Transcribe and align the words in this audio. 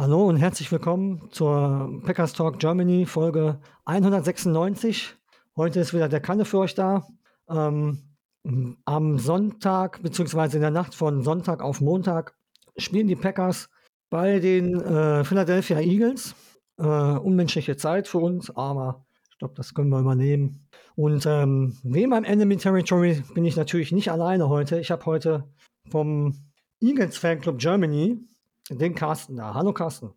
Hallo 0.00 0.28
und 0.28 0.36
herzlich 0.36 0.70
willkommen 0.70 1.28
zur 1.32 2.00
Packers 2.04 2.32
Talk 2.32 2.60
Germany 2.60 3.04
Folge 3.04 3.58
196. 3.84 5.16
Heute 5.56 5.80
ist 5.80 5.92
wieder 5.92 6.08
der 6.08 6.20
Kanne 6.20 6.44
für 6.44 6.58
euch 6.58 6.76
da. 6.76 7.08
Ähm, 7.50 8.14
am 8.84 9.18
Sonntag, 9.18 10.00
beziehungsweise 10.00 10.58
in 10.58 10.60
der 10.60 10.70
Nacht 10.70 10.94
von 10.94 11.24
Sonntag 11.24 11.64
auf 11.64 11.80
Montag, 11.80 12.36
spielen 12.76 13.08
die 13.08 13.16
Packers 13.16 13.70
bei 14.08 14.38
den 14.38 14.80
äh, 14.80 15.24
Philadelphia 15.24 15.80
Eagles. 15.80 16.36
Äh, 16.78 16.84
unmenschliche 16.84 17.76
Zeit 17.76 18.06
für 18.06 18.18
uns, 18.18 18.54
aber 18.54 19.04
ich 19.32 19.38
glaube, 19.38 19.54
das 19.56 19.74
können 19.74 19.90
wir 19.90 19.98
übernehmen. 19.98 20.68
Und 20.94 21.26
ähm, 21.26 21.76
neben 21.82 22.10
meinem 22.10 22.22
Enemy 22.22 22.56
Territory 22.56 23.24
bin 23.34 23.44
ich 23.44 23.56
natürlich 23.56 23.90
nicht 23.90 24.12
alleine 24.12 24.48
heute. 24.48 24.78
Ich 24.78 24.92
habe 24.92 25.04
heute 25.06 25.48
vom 25.90 26.36
Eagles 26.80 27.18
Fanclub 27.18 27.58
Germany 27.58 28.28
den 28.70 28.94
Carsten 28.94 29.36
da. 29.36 29.54
Hallo 29.54 29.72
Carsten. 29.72 30.10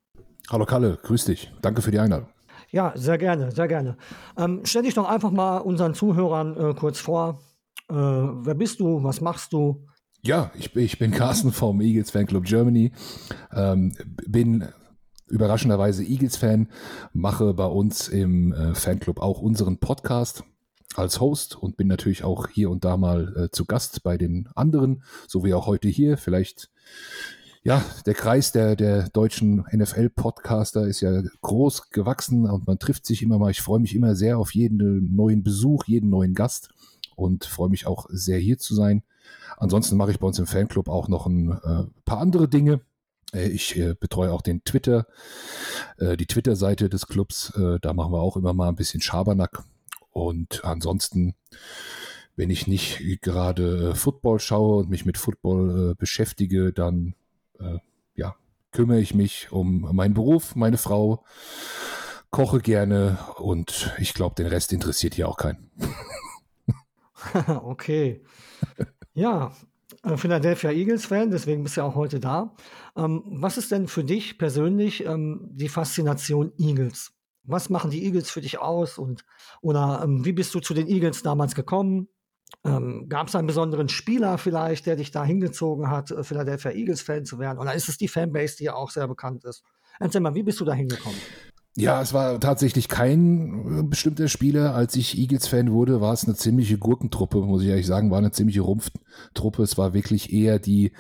Hallo 0.50 0.66
Kalle, 0.66 0.98
grüß 1.02 1.26
dich. 1.26 1.52
Danke 1.62 1.82
für 1.82 1.92
die 1.92 2.00
Einladung. 2.00 2.28
Ja, 2.70 2.94
sehr 2.96 3.18
gerne, 3.18 3.52
sehr 3.52 3.68
gerne. 3.68 3.98
Ähm, 4.38 4.62
stell 4.64 4.84
dich 4.84 4.94
doch 4.94 5.08
einfach 5.08 5.32
mal 5.32 5.58
unseren 5.58 5.94
Zuhörern 5.94 6.58
äh, 6.58 6.74
kurz 6.74 7.00
vor. 7.00 7.42
Äh, 7.90 7.96
wer 7.96 8.56
bist 8.56 8.80
du? 8.80 9.04
Was 9.04 9.22
machst 9.22 9.54
du? 9.54 9.86
Ja, 10.24 10.52
ich, 10.56 10.76
ich 10.76 11.00
bin 11.00 11.12
Carsten 11.12 11.52
vom 11.52 11.82
Eagles 11.82 12.12
Fanclub 12.12 12.46
Germany. 12.46 12.92
Ähm, 13.54 13.94
bin 14.28 14.68
überraschenderweise 15.28 16.04
Eagles-Fan, 16.04 16.70
mache 17.14 17.54
bei 17.54 17.66
uns 17.66 18.08
im 18.08 18.54
äh, 18.54 18.76
Fanclub 18.76 19.20
auch 19.20 19.42
unseren 19.42 19.78
Podcast 19.78 20.44
als 20.96 21.20
Host 21.22 21.56
und 21.56 21.78
bin 21.78 21.88
natürlich 21.88 22.24
auch 22.24 22.50
hier 22.50 22.70
und 22.70 22.84
da 22.84 22.98
mal 22.98 23.34
äh, 23.36 23.50
zu 23.50 23.66
Gast 23.66 24.04
bei 24.04 24.18
den 24.18 24.50
anderen, 24.56 25.04
so 25.28 25.44
wie 25.44 25.54
auch 25.54 25.66
heute 25.66 25.88
hier. 25.88 26.18
Vielleicht 26.18 26.70
ja, 27.64 27.84
der 28.06 28.14
Kreis 28.16 28.52
der, 28.52 28.76
der 28.76 29.10
deutschen 29.10 29.66
NFL-Podcaster 29.72 30.88
ist 30.88 31.02
ja 31.02 31.22
groß 31.42 31.92
gewachsen 31.92 32.50
und 32.50 32.66
man 32.66 32.80
trifft 32.80 33.06
sich 33.06 33.22
immer 33.22 33.38
mal. 33.38 33.52
Ich 33.52 33.62
freue 33.62 33.80
mich 33.80 33.96
immer 33.96 34.16
sehr 34.16 34.40
auf 34.40 34.56
jeden 34.56 35.16
neuen 35.16 35.44
Besuch, 35.44 35.86
jeden 35.86 36.10
neuen 36.10 36.34
Gast 36.34 36.70
und 37.16 37.46
freue 37.46 37.70
mich 37.70 37.86
auch 37.86 38.08
sehr 38.10 38.40
hier 38.40 38.58
zu 38.58 38.74
sein. 38.74 39.04
Ansonsten 39.58 39.96
mache 39.96 40.12
ich 40.12 40.20
bei 40.20 40.26
uns 40.26 40.40
im 40.40 40.48
Fanclub 40.48 40.90
auch 40.90 41.08
noch 41.08 41.28
ein 41.28 41.52
äh, 41.52 41.84
paar 42.04 42.20
andere 42.20 42.48
Dinge. 42.48 42.82
Äh, 43.34 43.50
ich 43.50 43.78
äh, 43.78 43.94
betreue 43.94 44.32
auch 44.32 44.42
den 44.42 44.64
Twitter, 44.64 45.06
äh, 45.98 46.18
die 46.18 46.26
Twitter-Seite 46.26 46.90
des 46.90 47.08
Clubs. 47.08 47.54
Da 47.82 47.94
machen 47.94 48.14
wir 48.14 48.22
auch 48.22 48.38
immer 48.38 48.54
mal 48.54 48.70
ein 48.70 48.76
bisschen 48.76 49.02
Schabernack. 49.02 49.64
Und 50.12 50.66
ansonsten, 50.66 51.36
wenn 52.36 52.50
ich 52.50 52.68
nicht 52.68 53.22
gerade 53.22 53.96
Football 53.96 54.40
schaue 54.40 54.78
und 54.78 54.90
mich 54.90 55.06
mit 55.06 55.18
Football 55.18 55.96
beschäftige, 55.96 56.74
dann 56.74 57.14
äh, 57.62 57.80
ja, 58.16 58.36
kümmere 58.72 59.00
ich 59.00 59.14
mich 59.14 59.52
um 59.52 59.96
meinen 59.96 60.14
Beruf, 60.14 60.56
meine 60.56 60.78
Frau, 60.78 61.24
koche 62.32 62.60
gerne 62.60 63.18
und 63.38 63.94
ich 64.00 64.14
glaube, 64.14 64.36
den 64.36 64.48
Rest 64.48 64.74
interessiert 64.74 65.16
hier 65.16 65.28
auch 65.28 65.38
keinen. 65.38 65.70
okay. 67.64 68.24
Ja, 69.14 69.52
äh, 70.04 70.18
Philadelphia 70.18 70.72
Eagles-Fan, 70.72 71.32
deswegen 71.32 71.64
bist 71.64 71.78
du 71.78 71.82
ja 71.82 71.88
auch 71.88 71.96
heute 71.96 72.20
da. 72.20 72.56
Ähm, 72.96 73.24
was 73.26 73.58
ist 73.58 73.72
denn 73.72 73.88
für 73.88 74.04
dich 74.04 74.38
persönlich 74.38 75.06
ähm, 75.06 75.50
die 75.52 75.70
Faszination 75.70 76.52
Eagles? 76.58 77.14
Was 77.44 77.70
machen 77.70 77.92
die 77.92 78.04
Eagles 78.06 78.30
für 78.30 78.42
dich 78.42 78.60
aus? 78.60 78.98
Und 78.98 79.26
oder 79.62 80.02
ähm, 80.04 80.26
wie 80.26 80.34
bist 80.34 80.54
du 80.56 80.60
zu 80.60 80.74
den 80.74 80.88
Eagles 80.88 81.24
damals 81.24 81.56
gekommen? 81.56 82.08
Ähm, 82.64 83.08
Gab 83.10 83.28
es 83.28 83.36
einen 83.36 83.48
besonderen 83.48 83.90
Spieler 83.90 84.38
vielleicht, 84.38 84.86
der 84.86 84.96
dich 84.96 85.12
da 85.12 85.26
hingezogen 85.26 85.90
hat, 85.90 86.12
äh, 86.12 86.24
Philadelphia 86.24 86.72
Eagles-Fan 86.72 87.26
zu 87.26 87.40
werden? 87.40 87.60
Oder 87.60 87.74
ist 87.74 87.90
es 87.90 87.98
die 87.98 88.08
Fanbase, 88.08 88.58
die 88.58 88.66
ja 88.66 88.76
auch 88.76 88.92
sehr 88.92 89.08
bekannt 89.08 89.46
ist? 89.46 89.64
Erzähl 90.00 90.22
mal, 90.22 90.36
wie 90.36 90.44
bist 90.44 90.60
du 90.60 90.66
da 90.66 90.74
hingekommen? 90.74 91.20
Ja, 91.78 92.02
es 92.02 92.14
war 92.14 92.40
tatsächlich 92.40 92.90
kein 92.90 93.80
äh, 93.80 93.84
bestimmter 93.84 94.28
Spieler. 94.28 94.76
Als 94.76 94.96
ich 94.96 95.18
Eagles-Fan 95.18 95.72
wurde, 95.72 96.02
war 96.02 96.14
es 96.14 96.26
eine 96.26 96.36
ziemliche 96.36 96.78
Gurkentruppe, 96.78 97.38
muss 97.38 97.62
ich 97.62 97.70
ehrlich 97.70 97.88
sagen, 97.88 98.12
war 98.12 98.18
eine 98.18 98.32
ziemliche 98.32 98.62
Rumpftruppe. 98.62 99.64
Es 99.64 99.78
war 99.78 99.94
wirklich 99.94 100.34
eher 100.34 100.60
die, 100.60 100.92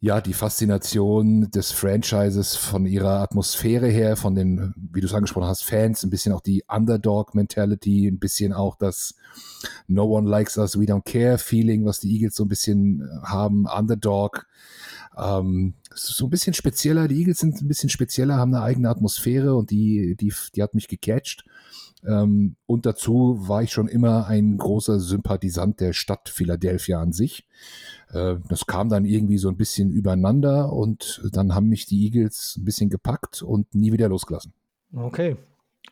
ja, 0.00 0.20
die 0.20 0.32
Faszination 0.32 1.50
des 1.50 1.72
Franchises 1.72 2.56
von 2.56 2.86
ihrer 2.86 3.20
Atmosphäre 3.20 3.88
her, 3.88 4.16
von 4.16 4.34
den, 4.34 4.74
wie 4.76 5.00
du 5.00 5.06
es 5.06 5.14
angesprochen 5.14 5.48
hast, 5.48 5.64
Fans, 5.64 6.02
ein 6.02 6.10
bisschen 6.10 6.32
auch 6.32 6.40
die 6.40 6.64
Underdog-Mentality, 6.68 8.06
ein 8.06 8.18
bisschen 8.18 8.52
auch 8.52 8.76
das 8.76 9.14
No 9.88 10.04
one 10.04 10.28
likes 10.28 10.56
us, 10.56 10.78
we 10.78 10.84
don't 10.84 11.04
care 11.04 11.38
Feeling, 11.38 11.84
was 11.84 12.00
die 12.00 12.12
Eagles 12.12 12.34
so 12.34 12.44
ein 12.44 12.48
bisschen 12.48 13.02
äh, 13.02 13.26
haben, 13.26 13.66
Underdog. 13.66 14.46
Ähm, 15.16 15.74
so 15.92 16.26
ein 16.26 16.30
bisschen 16.30 16.54
spezieller, 16.54 17.08
die 17.08 17.18
Eagles 17.18 17.38
sind 17.38 17.60
ein 17.60 17.68
bisschen 17.68 17.88
spezieller, 17.88 18.36
haben 18.36 18.54
eine 18.54 18.64
eigene 18.64 18.88
Atmosphäre 18.88 19.54
und 19.54 19.70
die, 19.70 20.16
die, 20.16 20.32
die 20.54 20.62
hat 20.62 20.74
mich 20.74 20.88
gecatcht. 20.88 21.44
Ähm, 22.06 22.56
und 22.66 22.86
dazu 22.86 23.36
war 23.46 23.62
ich 23.62 23.72
schon 23.72 23.88
immer 23.88 24.26
ein 24.26 24.56
großer 24.56 25.00
Sympathisant 25.00 25.80
der 25.80 25.92
Stadt 25.92 26.28
Philadelphia 26.28 27.00
an 27.00 27.12
sich. 27.12 27.46
Äh, 28.12 28.36
das 28.48 28.66
kam 28.66 28.88
dann 28.88 29.04
irgendwie 29.04 29.38
so 29.38 29.48
ein 29.48 29.56
bisschen 29.56 29.90
übereinander 29.90 30.72
und 30.72 31.22
dann 31.32 31.54
haben 31.54 31.68
mich 31.68 31.86
die 31.86 32.04
Eagles 32.04 32.56
ein 32.58 32.64
bisschen 32.64 32.90
gepackt 32.90 33.42
und 33.42 33.74
nie 33.74 33.92
wieder 33.92 34.08
losgelassen. 34.08 34.52
Okay. 34.94 35.36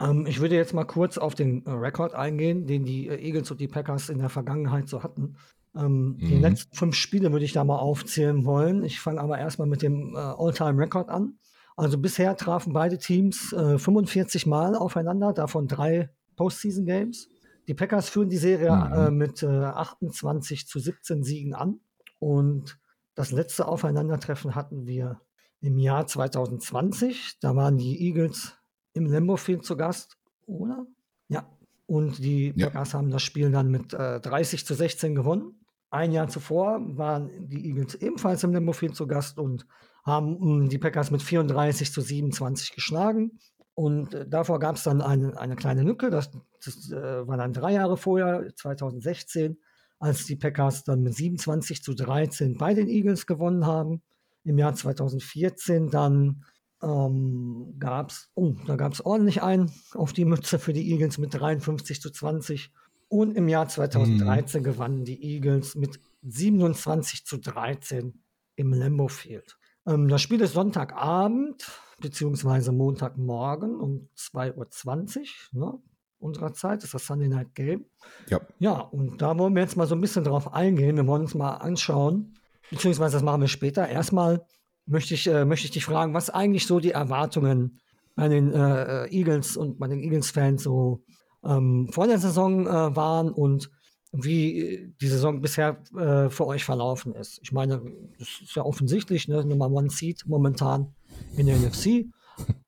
Ähm, 0.01 0.27
ich 0.27 0.41
würde 0.41 0.57
jetzt 0.57 0.75
mal 0.75 0.85
kurz 0.85 1.19
auf 1.19 1.35
den 1.35 1.65
äh, 1.67 1.71
Rekord 1.71 2.15
eingehen, 2.15 2.67
den 2.67 2.85
die 2.85 3.09
äh, 3.09 3.23
Eagles 3.23 3.51
und 3.51 3.61
die 3.61 3.69
Packers 3.69 4.09
in 4.09 4.19
der 4.19 4.29
Vergangenheit 4.29 4.89
so 4.89 5.03
hatten. 5.03 5.37
Ähm, 5.77 6.17
mhm. 6.19 6.19
Die 6.19 6.39
letzten 6.39 6.75
fünf 6.75 6.95
Spiele 6.95 7.33
würde 7.33 7.45
ich 7.45 7.53
da 7.53 7.65
mal 7.65 7.79
aufzählen 7.79 8.45
wollen. 8.45 8.85
Ich 8.85 9.01
fange 9.01 9.21
aber 9.21 9.39
erstmal 9.39 9.69
mit 9.69 9.83
dem 9.83 10.15
äh, 10.15 10.19
All-Time-Rekord 10.19 11.09
an. 11.09 11.35
Also 11.79 11.97
bisher 11.97 12.37
trafen 12.37 12.73
beide 12.73 12.99
Teams 12.99 13.53
äh, 13.53 13.79
45 13.79 14.47
Mal 14.47 14.75
aufeinander, 14.75 15.33
davon 15.33 15.69
drei 15.69 16.11
Postseason-Games. 16.35 17.29
Die 17.69 17.75
Packers 17.75 18.09
führen 18.09 18.29
die 18.29 18.37
Serie 18.37 18.75
mhm. 18.75 18.93
äh, 18.93 19.11
mit 19.13 19.45
äh, 19.45 19.47
28 19.47 20.67
zu 20.67 20.81
17 20.81 21.23
Siegen 21.23 21.55
an. 21.55 21.79
Und 22.19 22.81
das 23.15 23.31
letzte 23.31 23.69
Aufeinandertreffen 23.69 24.57
hatten 24.57 24.87
wir 24.87 25.21
im 25.61 25.79
Jahr 25.79 26.05
2020. 26.09 27.39
Da 27.41 27.55
waren 27.55 27.77
die 27.77 28.09
Eagles 28.09 28.59
im 28.93 29.07
Lambo 29.07 29.37
Field 29.37 29.65
zu 29.65 29.77
Gast, 29.77 30.19
oder? 30.47 30.85
Ja. 31.29 31.49
Und 31.87 32.19
die 32.19 32.55
Packers 32.55 32.91
ja. 32.91 32.99
haben 32.99 33.11
das 33.13 33.23
Spiel 33.23 33.53
dann 33.53 33.71
mit 33.71 33.95
äh, 33.95 34.19
30 34.19 34.67
zu 34.67 34.75
16 34.75 35.15
gewonnen. 35.15 35.65
Ein 35.91 36.11
Jahr 36.11 36.27
zuvor 36.27 36.81
waren 36.99 37.49
die 37.49 37.69
Eagles 37.69 37.95
ebenfalls 37.95 38.43
im 38.43 38.53
Lambo 38.53 38.73
Field 38.73 38.97
zu 38.97 39.07
Gast 39.07 39.39
und 39.39 39.65
haben 40.09 40.37
um, 40.37 40.69
die 40.69 40.79
Packers 40.79 41.11
mit 41.11 41.23
34 41.23 41.93
zu 41.93 42.01
27 42.01 42.73
geschlagen. 42.73 43.39
Und 43.75 44.15
äh, 44.15 44.29
davor 44.29 44.59
gab 44.59 44.77
es 44.77 44.83
dann 44.83 45.01
eine, 45.01 45.39
eine 45.39 45.55
kleine 45.55 45.83
Lücke. 45.83 46.11
Das, 46.11 46.31
das 46.65 46.91
äh, 46.91 47.27
war 47.27 47.37
dann 47.37 47.53
drei 47.53 47.75
Jahre 47.75 47.97
vorher, 47.97 48.53
2016, 48.57 49.57
als 50.01 50.27
die 50.27 50.37
Packers 50.37 50.85
dann 50.85 51.03
mit 51.03 51.15
27 51.15 51.83
zu 51.83 51.95
13 51.95 52.57
bei 52.57 52.75
den 52.75 52.89
Eagles 52.89 53.27
gewonnen 53.27 53.67
haben. 53.67 54.03
Im 54.45 54.59
Jahr 54.59 54.75
2014 54.75 55.91
dann 55.91 56.45
ähm, 56.83 57.75
gab 57.79 58.11
es, 58.11 58.31
oh, 58.35 58.55
da 58.67 58.77
gab 58.77 58.93
es 58.93 59.05
ordentlich 59.05 59.43
einen 59.43 59.71
auf 59.95 60.13
die 60.13 60.25
Mütze 60.25 60.59
für 60.59 60.73
die 60.73 60.91
Eagles 60.91 61.19
mit 61.19 61.35
53 61.35 62.01
zu 62.01 62.11
20. 62.11 62.73
Und 63.09 63.37
im 63.37 63.49
Jahr 63.49 63.69
2013 63.69 64.61
mhm. 64.61 64.65
gewannen 64.65 65.05
die 65.05 65.23
Eagles 65.23 65.75
mit 65.75 65.99
27 66.23 67.25
zu 67.25 67.39
13 67.39 68.23
im 68.57 68.73
Lambeau 68.73 69.09
Field. 69.09 69.57
Ähm, 69.89 70.09
das 70.09 70.23
Spiel 70.23 70.41
ist 70.41 70.53
Sonntagabend 70.53 71.65
beziehungsweise 72.01 72.73
Montagmorgen 72.73 73.81
um 73.81 74.09
2.20 74.17 75.19
Uhr 75.55 75.61
ne, 75.61 75.79
unserer 76.19 76.53
Zeit. 76.53 76.79
Das 76.79 76.87
ist 76.87 76.95
das 76.95 77.07
Sunday 77.07 77.29
Night 77.29 77.55
Game. 77.55 77.87
Ja. 78.29 78.41
Ja, 78.59 78.79
und 78.79 79.21
da 79.21 79.37
wollen 79.39 79.55
wir 79.55 79.63
jetzt 79.63 79.77
mal 79.77 79.87
so 79.87 79.95
ein 79.95 80.01
bisschen 80.01 80.25
drauf 80.25 80.53
eingehen. 80.53 80.97
Wir 80.97 81.07
wollen 81.07 81.23
uns 81.23 81.35
mal 81.35 81.57
anschauen, 81.57 82.35
beziehungsweise 82.71 83.17
das 83.17 83.23
machen 83.23 83.41
wir 83.41 83.49
später. 83.49 83.89
Erstmal 83.89 84.45
möchte 84.87 85.15
ich, 85.15 85.27
äh, 85.27 85.45
möchte 85.45 85.67
ich 85.67 85.73
dich 85.73 85.85
fragen, 85.85 86.15
was 86.15 86.31
eigentlich 86.31 86.67
so 86.67 86.81
die 86.81 86.93
Erwartungen 86.93 87.81
bei 88.15 88.29
den 88.29 88.53
äh, 88.53 89.05
äh, 89.05 89.11
Eagles 89.11 89.57
und 89.57 89.79
bei 89.79 89.89
den 89.89 90.01
Eagles-Fans 90.01 90.63
so 90.63 91.05
ähm, 91.45 91.89
vor 91.93 92.07
der 92.07 92.19
Saison 92.19 92.67
äh, 92.67 92.97
waren 92.97 93.31
und 93.31 93.71
wie 94.13 94.95
die 95.01 95.09
Saison 95.09 95.41
bisher 95.41 95.83
äh, 95.97 96.31
für 96.31 96.47
euch 96.47 96.65
verlaufen 96.65 97.15
ist. 97.15 97.41
Ich 97.43 97.53
meine, 97.53 97.83
das 98.19 98.29
ist 98.43 98.55
ja 98.55 98.65
offensichtlich, 98.65 99.29
ne? 99.29 99.45
Nummer 99.45 99.71
One 99.71 99.91
Seed 99.91 100.25
momentan 100.27 100.95
in 101.37 101.47
der 101.47 101.57
NFC. 101.57 101.87
Äh, 101.87 102.05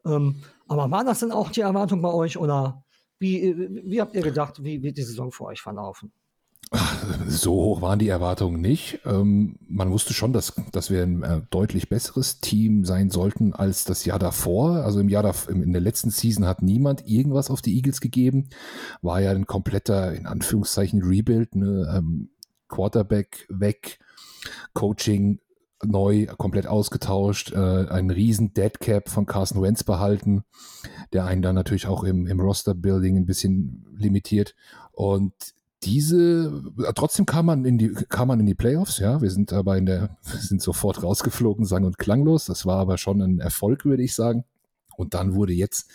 Ähm, 0.04 0.42
aber 0.66 0.90
waren 0.90 1.06
das 1.06 1.20
denn 1.20 1.32
auch 1.32 1.50
die 1.50 1.60
Erwartungen 1.60 2.02
bei 2.02 2.12
euch 2.12 2.38
oder 2.38 2.84
wie, 3.18 3.54
wie 3.84 4.00
habt 4.00 4.14
ihr 4.14 4.22
gedacht, 4.22 4.64
wie 4.64 4.82
wird 4.82 4.96
die 4.96 5.02
Saison 5.02 5.30
für 5.30 5.44
euch 5.44 5.60
verlaufen? 5.60 6.12
So 7.26 7.52
hoch 7.52 7.82
waren 7.82 7.98
die 7.98 8.08
Erwartungen 8.08 8.60
nicht. 8.60 9.00
Ähm, 9.04 9.56
man 9.68 9.90
wusste 9.90 10.14
schon, 10.14 10.32
dass, 10.32 10.54
dass 10.70 10.90
wir 10.90 11.02
ein 11.02 11.22
äh, 11.22 11.40
deutlich 11.50 11.88
besseres 11.88 12.40
Team 12.40 12.84
sein 12.84 13.10
sollten 13.10 13.54
als 13.54 13.84
das 13.84 14.04
Jahr 14.04 14.20
davor. 14.20 14.84
Also 14.84 15.00
im 15.00 15.08
Jahr 15.08 15.24
davor, 15.24 15.52
in 15.52 15.72
der 15.72 15.80
letzten 15.80 16.10
Season 16.10 16.46
hat 16.46 16.62
niemand 16.62 17.08
irgendwas 17.08 17.50
auf 17.50 17.60
die 17.60 17.74
Eagles 17.74 18.00
gegeben. 18.00 18.50
War 19.02 19.20
ja 19.20 19.32
ein 19.32 19.46
kompletter, 19.46 20.14
in 20.14 20.26
Anführungszeichen, 20.26 21.02
Rebuild, 21.02 21.56
ne? 21.56 21.92
ähm, 21.96 22.30
Quarterback 22.68 23.46
weg, 23.48 23.98
Coaching 24.72 25.40
neu, 25.82 26.26
komplett 26.26 26.66
ausgetauscht, 26.66 27.52
äh, 27.52 27.56
einen 27.56 28.10
riesen 28.10 28.54
Deadcap 28.54 29.08
von 29.08 29.26
Carson 29.26 29.62
Wentz 29.62 29.82
behalten, 29.82 30.44
der 31.12 31.24
einen 31.24 31.42
dann 31.42 31.54
natürlich 31.54 31.86
auch 31.86 32.04
im, 32.04 32.26
im 32.26 32.38
Roster-Building 32.38 33.16
ein 33.16 33.26
bisschen 33.26 33.86
limitiert. 33.96 34.54
Und 34.92 35.32
diese, 35.82 36.62
trotzdem 36.94 37.26
kam 37.26 37.46
man 37.46 37.64
in 37.64 37.78
die, 37.78 37.92
kam 38.08 38.28
man 38.28 38.40
in 38.40 38.46
die 38.46 38.54
Playoffs, 38.54 38.98
ja. 38.98 39.20
Wir 39.22 39.30
sind 39.30 39.52
aber 39.52 39.78
in 39.78 39.86
der, 39.86 40.16
sind 40.22 40.62
sofort 40.62 41.02
rausgeflogen, 41.02 41.64
sang 41.64 41.84
und 41.84 41.98
klanglos. 41.98 42.44
Das 42.46 42.66
war 42.66 42.78
aber 42.78 42.98
schon 42.98 43.20
ein 43.22 43.40
Erfolg, 43.40 43.84
würde 43.84 44.02
ich 44.02 44.14
sagen. 44.14 44.44
Und 44.96 45.14
dann 45.14 45.34
wurde 45.34 45.54
jetzt 45.54 45.88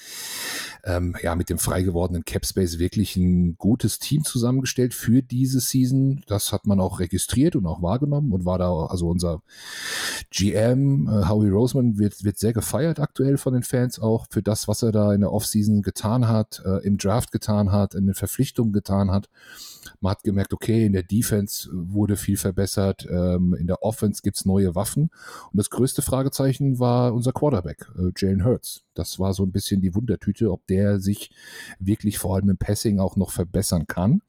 ähm, 0.84 1.16
ja 1.22 1.36
mit 1.36 1.50
dem 1.50 1.60
frei 1.60 1.84
gewordenen 1.84 2.26
Capspace 2.26 2.80
wirklich 2.80 3.16
ein 3.16 3.56
gutes 3.58 4.00
Team 4.00 4.24
zusammengestellt 4.24 4.96
für 4.96 5.22
diese 5.22 5.60
Season. 5.60 6.24
Das 6.28 6.52
hat 6.52 6.66
man 6.66 6.80
auch 6.80 7.00
registriert 7.00 7.56
und 7.56 7.68
auch 7.68 7.84
wahrgenommen 7.84 8.32
und 8.32 8.46
war 8.46 8.58
da 8.58 8.72
also 8.88 9.08
unser 9.08 9.42
GM 10.32 11.08
äh, 11.08 11.28
Howie 11.28 11.50
Roseman 11.50 12.00
wird 12.00 12.24
wird 12.24 12.40
sehr 12.40 12.54
gefeiert 12.54 13.00
aktuell 13.00 13.38
von 13.38 13.54
den 13.54 13.64
Fans 13.64 14.00
auch 14.00 14.26
für 14.32 14.42
das, 14.42 14.68
was 14.68 14.82
er 14.82 14.92
da 14.92 15.14
in 15.14 15.22
der 15.22 15.32
Offseason 15.32 15.84
getan 15.84 16.28
hat, 16.28 16.64
äh, 16.66 16.84
im 16.86 16.98
Draft 16.98 17.32
getan 17.32 17.72
hat, 17.72 17.94
in 17.94 18.06
den 18.06 18.16
Verpflichtungen 18.16 18.74
getan 18.74 19.12
hat. 19.12 19.30
Man 20.06 20.12
hat 20.12 20.24
gemerkt, 20.24 20.54
okay, 20.54 20.86
in 20.86 20.94
der 20.94 21.02
Defense 21.02 21.68
wurde 21.74 22.16
viel 22.16 22.38
verbessert, 22.38 23.08
ähm, 23.10 23.56
in 23.56 23.66
der 23.66 23.82
Offense 23.82 24.22
gibt's 24.22 24.46
neue 24.46 24.76
Waffen. 24.76 25.10
Und 25.52 25.58
das 25.58 25.72
größte 25.72 26.04
Fragezeichen 26.04 26.78
war 26.78 27.12
unser 27.12 27.32
Quarterback, 27.32 27.92
äh, 27.98 28.12
Jalen 28.16 28.46
Hurts. 28.46 28.84
Das 28.94 29.18
war 29.18 29.34
so 29.34 29.42
ein 29.42 29.52
bisschen 29.52 29.82
die 29.82 29.96
Wundertüte, 29.96 30.52
ob 30.52 30.68
der 30.68 31.00
sich 31.00 31.32
wirklich 31.80 32.20
vor 32.20 32.36
allem 32.36 32.52
im 32.52 32.58
Passing 32.58 33.00
auch 33.00 33.16
noch 33.16 33.32
verbessern 33.32 33.88
kann. 33.88 34.22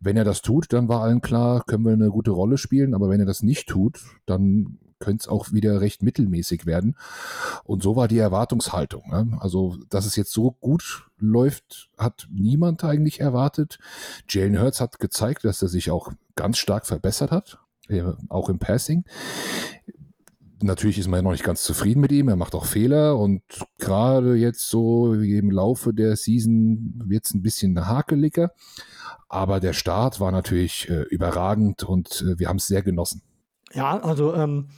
Wenn 0.00 0.16
er 0.16 0.24
das 0.24 0.40
tut, 0.40 0.72
dann 0.72 0.88
war 0.88 1.02
allen 1.02 1.20
klar, 1.20 1.62
können 1.66 1.84
wir 1.84 1.92
eine 1.92 2.08
gute 2.08 2.30
Rolle 2.30 2.56
spielen. 2.56 2.94
Aber 2.94 3.10
wenn 3.10 3.20
er 3.20 3.26
das 3.26 3.42
nicht 3.42 3.68
tut, 3.68 4.00
dann 4.24 4.78
könnte 5.04 5.22
es 5.22 5.28
auch 5.28 5.52
wieder 5.52 5.80
recht 5.80 6.02
mittelmäßig 6.02 6.66
werden. 6.66 6.96
Und 7.64 7.82
so 7.82 7.94
war 7.94 8.08
die 8.08 8.18
Erwartungshaltung. 8.18 9.10
Ne? 9.10 9.36
Also, 9.40 9.76
dass 9.90 10.06
es 10.06 10.16
jetzt 10.16 10.32
so 10.32 10.52
gut 10.52 11.06
läuft, 11.18 11.90
hat 11.98 12.26
niemand 12.30 12.82
eigentlich 12.84 13.20
erwartet. 13.20 13.78
Jalen 14.28 14.60
Hurts 14.60 14.80
hat 14.80 14.98
gezeigt, 14.98 15.44
dass 15.44 15.62
er 15.62 15.68
sich 15.68 15.90
auch 15.90 16.12
ganz 16.36 16.58
stark 16.58 16.86
verbessert 16.86 17.30
hat, 17.30 17.58
äh, 17.88 18.02
auch 18.28 18.48
im 18.48 18.58
Passing. 18.58 19.04
Natürlich 20.62 20.98
ist 20.98 21.08
man 21.08 21.18
ja 21.18 21.22
noch 21.22 21.32
nicht 21.32 21.44
ganz 21.44 21.62
zufrieden 21.62 22.00
mit 22.00 22.10
ihm. 22.10 22.28
Er 22.28 22.36
macht 22.36 22.54
auch 22.54 22.64
Fehler 22.64 23.18
und 23.18 23.42
gerade 23.78 24.34
jetzt 24.34 24.68
so 24.70 25.12
im 25.12 25.50
Laufe 25.50 25.92
der 25.92 26.16
Season 26.16 27.02
wird 27.04 27.26
es 27.26 27.34
ein 27.34 27.42
bisschen 27.42 27.86
hakeliger. 27.86 28.52
Aber 29.28 29.60
der 29.60 29.72
Start 29.72 30.20
war 30.20 30.32
natürlich 30.32 30.88
äh, 30.88 31.02
überragend 31.10 31.82
und 31.82 32.22
äh, 32.22 32.38
wir 32.38 32.48
haben 32.48 32.56
es 32.56 32.66
sehr 32.66 32.82
genossen. 32.82 33.20
Ja, 33.74 33.98
also 33.98 34.34
ähm, 34.34 34.68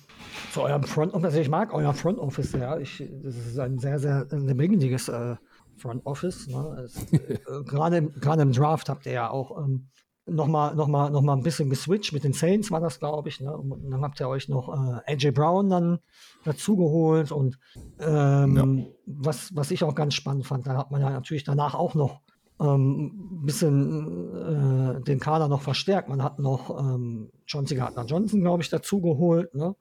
zu 0.52 0.62
eurem 0.62 0.82
Front 0.84 1.14
Office. 1.14 1.26
Also 1.26 1.40
ich 1.40 1.48
mag 1.48 1.72
euer 1.72 1.94
Front 1.94 2.19
Office 2.19 2.52
sehr. 2.52 2.81
Ich, 2.81 3.04
das 3.22 3.37
ist 3.37 3.58
ein 3.58 3.78
sehr, 3.78 3.98
sehr 3.98 4.26
lebendiges 4.31 5.08
äh, 5.08 5.37
Front 5.76 6.04
Office. 6.06 6.48
Ne? 6.48 6.88
äh, 7.12 7.64
Gerade 7.64 8.43
im 8.43 8.52
Draft 8.52 8.88
habt 8.88 9.06
ihr 9.06 9.12
ja 9.12 9.31
auch 9.31 9.58
ähm, 9.58 9.88
nochmal 10.26 10.75
noch 10.75 10.88
mal, 10.88 11.10
noch 11.10 11.22
mal 11.22 11.34
ein 11.34 11.43
bisschen 11.43 11.70
geswitcht. 11.70 12.12
Mit 12.12 12.25
den 12.25 12.32
Saints 12.32 12.70
war 12.70 12.81
das, 12.81 12.98
glaube 12.98 13.28
ich. 13.28 13.40
Ne? 13.40 13.56
Und 13.56 13.90
dann 13.90 14.02
habt 14.02 14.20
ihr 14.20 14.28
euch 14.28 14.48
noch 14.48 14.69
äh, 14.69 15.12
AJ 15.12 15.32
Brown 15.32 15.69
dann 15.70 15.99
dazugeholt. 16.44 17.32
Und 17.32 17.58
ähm, 18.00 18.56
ja. 18.56 18.87
was, 19.06 19.54
was 19.54 19.70
ich 19.70 19.84
auch 19.84 19.94
ganz 19.94 20.14
spannend 20.14 20.46
fand, 20.46 20.66
da 20.66 20.76
hat 20.76 20.90
man 20.90 21.00
ja 21.00 21.10
natürlich 21.10 21.44
danach 21.44 21.75
auch 21.75 21.94
noch 21.94 22.20
ähm, 22.60 23.42
bisschen 23.44 24.98
äh, 24.98 25.02
den 25.02 25.20
Kader 25.20 25.48
noch 25.48 25.62
verstärkt. 25.62 26.08
Man 26.08 26.22
hat 26.22 26.38
noch 26.38 26.78
ähm, 26.78 27.30
John 27.46 27.66
C. 27.66 27.74
Gardner 27.74 28.04
Johnson, 28.04 28.40
glaube 28.40 28.62
ich, 28.62 28.70
dazugeholt. 28.70 29.54
Ne? 29.54 29.74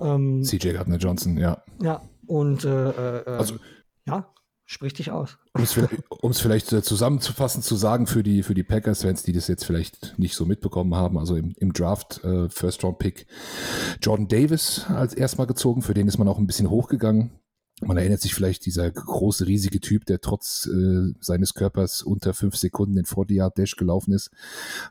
Ähm, 0.00 0.42
CJ 0.42 0.72
Gardner 0.72 0.96
Johnson, 0.96 1.36
ja. 1.36 1.62
Ja, 1.82 2.02
und 2.26 2.64
äh, 2.64 3.20
äh, 3.20 3.24
also, 3.26 3.56
ja, 4.06 4.32
sprich 4.66 4.94
dich 4.94 5.10
aus. 5.10 5.38
Um 5.52 5.62
es 5.62 5.72
vielleicht, 5.72 6.02
vielleicht 6.38 6.72
äh, 6.72 6.82
zusammenzufassen, 6.82 7.62
zu 7.62 7.76
sagen 7.76 8.06
für 8.06 8.22
die, 8.22 8.42
für 8.42 8.54
die 8.54 8.62
Packers-Fans, 8.62 9.22
die 9.22 9.32
das 9.32 9.48
jetzt 9.48 9.64
vielleicht 9.64 10.18
nicht 10.18 10.34
so 10.34 10.46
mitbekommen 10.46 10.94
haben, 10.94 11.18
also 11.18 11.36
im, 11.36 11.54
im 11.58 11.72
Draft 11.72 12.24
äh, 12.24 12.48
First-Round-Pick 12.48 13.26
Jordan 14.02 14.28
Davis 14.28 14.86
als 14.88 15.14
erstmal 15.14 15.46
gezogen, 15.46 15.82
für 15.82 15.94
den 15.94 16.08
ist 16.08 16.18
man 16.18 16.28
auch 16.28 16.38
ein 16.38 16.46
bisschen 16.46 16.70
hochgegangen. 16.70 17.30
Man 17.80 17.96
erinnert 17.96 18.20
sich 18.20 18.34
vielleicht 18.34 18.66
dieser 18.66 18.90
große, 18.90 19.46
riesige 19.46 19.80
Typ, 19.80 20.04
der 20.06 20.20
trotz 20.20 20.66
äh, 20.66 21.12
seines 21.20 21.54
Körpers 21.54 22.02
unter 22.02 22.34
fünf 22.34 22.56
Sekunden 22.56 22.96
den 22.96 23.06
40-Yard-Dash 23.06 23.76
gelaufen 23.76 24.12
ist 24.12 24.30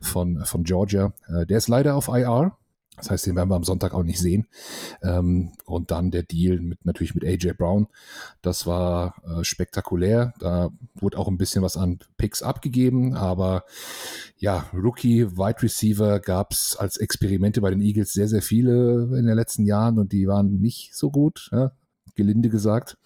von, 0.02 0.44
von 0.46 0.64
Georgia. 0.64 1.14
Äh, 1.28 1.46
der 1.46 1.58
ist 1.58 1.68
leider 1.68 1.96
auf 1.96 2.08
IR, 2.08 2.58
das 3.00 3.10
heißt, 3.10 3.28
den 3.28 3.36
werden 3.36 3.50
wir 3.50 3.56
am 3.56 3.64
Sonntag 3.64 3.94
auch 3.94 4.04
nicht 4.04 4.20
sehen. 4.20 4.48
Ähm, 5.02 5.52
und 5.66 5.92
dann 5.92 6.12
der 6.12 6.24
Deal 6.24 6.60
mit 6.60 6.86
natürlich 6.86 7.16
mit 7.16 7.24
AJ 7.24 7.54
Brown. 7.54 7.88
Das 8.42 8.68
war 8.68 9.16
äh, 9.26 9.44
spektakulär. 9.44 10.34
Da 10.40 10.70
wurde 10.96 11.18
auch 11.18 11.28
ein 11.28 11.38
bisschen 11.38 11.64
was 11.64 11.78
an 11.78 12.00
Picks 12.18 12.44
abgegeben, 12.44 13.16
aber 13.16 13.64
ja, 14.38 14.66
Rookie, 14.74 15.38
Wide 15.38 15.62
Receiver 15.62 16.20
gab 16.20 16.52
es 16.52 16.76
als 16.76 16.98
Experimente 16.98 17.62
bei 17.62 17.70
den 17.70 17.82
Eagles 17.82 18.14
sehr, 18.14 18.28
sehr 18.28 18.42
viele 18.42 19.04
in 19.18 19.26
den 19.26 19.36
letzten 19.36 19.66
Jahren 19.66 19.98
und 19.98 20.12
die 20.12 20.28
waren 20.28 20.60
nicht 20.60 20.96
so 20.96 21.10
gut. 21.10 21.50
Ja? 21.52 21.72
Gelinde 22.16 22.50
gesagt. 22.50 22.98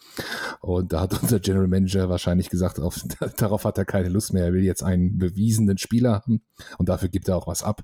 Und 0.62 0.94
da 0.94 1.02
hat 1.02 1.14
unser 1.22 1.40
General 1.40 1.68
Manager 1.68 2.10
wahrscheinlich 2.10 2.50
gesagt, 2.50 2.80
auf, 2.80 3.02
darauf 3.38 3.66
hat 3.66 3.78
er 3.78 3.86
keine 3.86 4.10
Lust 4.10 4.34
mehr. 4.34 4.46
Er 4.46 4.54
will 4.54 4.64
jetzt 4.64 4.84
einen 4.84 5.18
bewiesenen 5.18 5.78
Spieler 5.78 6.14
haben 6.14 6.42
und 6.78 6.90
dafür 6.90 7.10
gibt 7.10 7.28
er 7.28 7.38
auch 7.38 7.48
was 7.48 7.64
ab. 7.64 7.84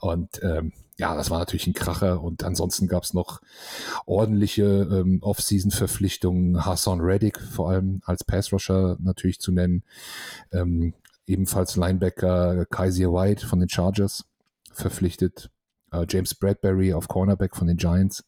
Und 0.00 0.42
ähm, 0.42 0.72
ja, 0.98 1.14
das 1.14 1.30
war 1.30 1.38
natürlich 1.38 1.66
ein 1.68 1.74
Kracher. 1.74 2.20
Und 2.22 2.42
ansonsten 2.42 2.88
gab 2.88 3.04
es 3.04 3.14
noch 3.14 3.40
ordentliche 4.04 4.64
ähm, 4.64 5.20
Off-Season-Verpflichtungen. 5.22 6.66
Hassan 6.66 7.00
Reddick 7.00 7.40
vor 7.40 7.70
allem 7.70 8.00
als 8.04 8.24
Pass-Rusher 8.24 8.96
natürlich 9.00 9.38
zu 9.38 9.52
nennen. 9.52 9.84
Ähm, 10.52 10.94
ebenfalls 11.26 11.76
Linebacker 11.76 12.66
Kaiser 12.66 13.12
White 13.12 13.46
von 13.46 13.60
den 13.60 13.68
Chargers 13.68 14.24
verpflichtet. 14.72 15.50
Äh, 15.92 16.04
James 16.08 16.34
Bradbury 16.34 16.92
auf 16.92 17.06
Cornerback 17.06 17.54
von 17.54 17.68
den 17.68 17.76
Giants. 17.76 18.24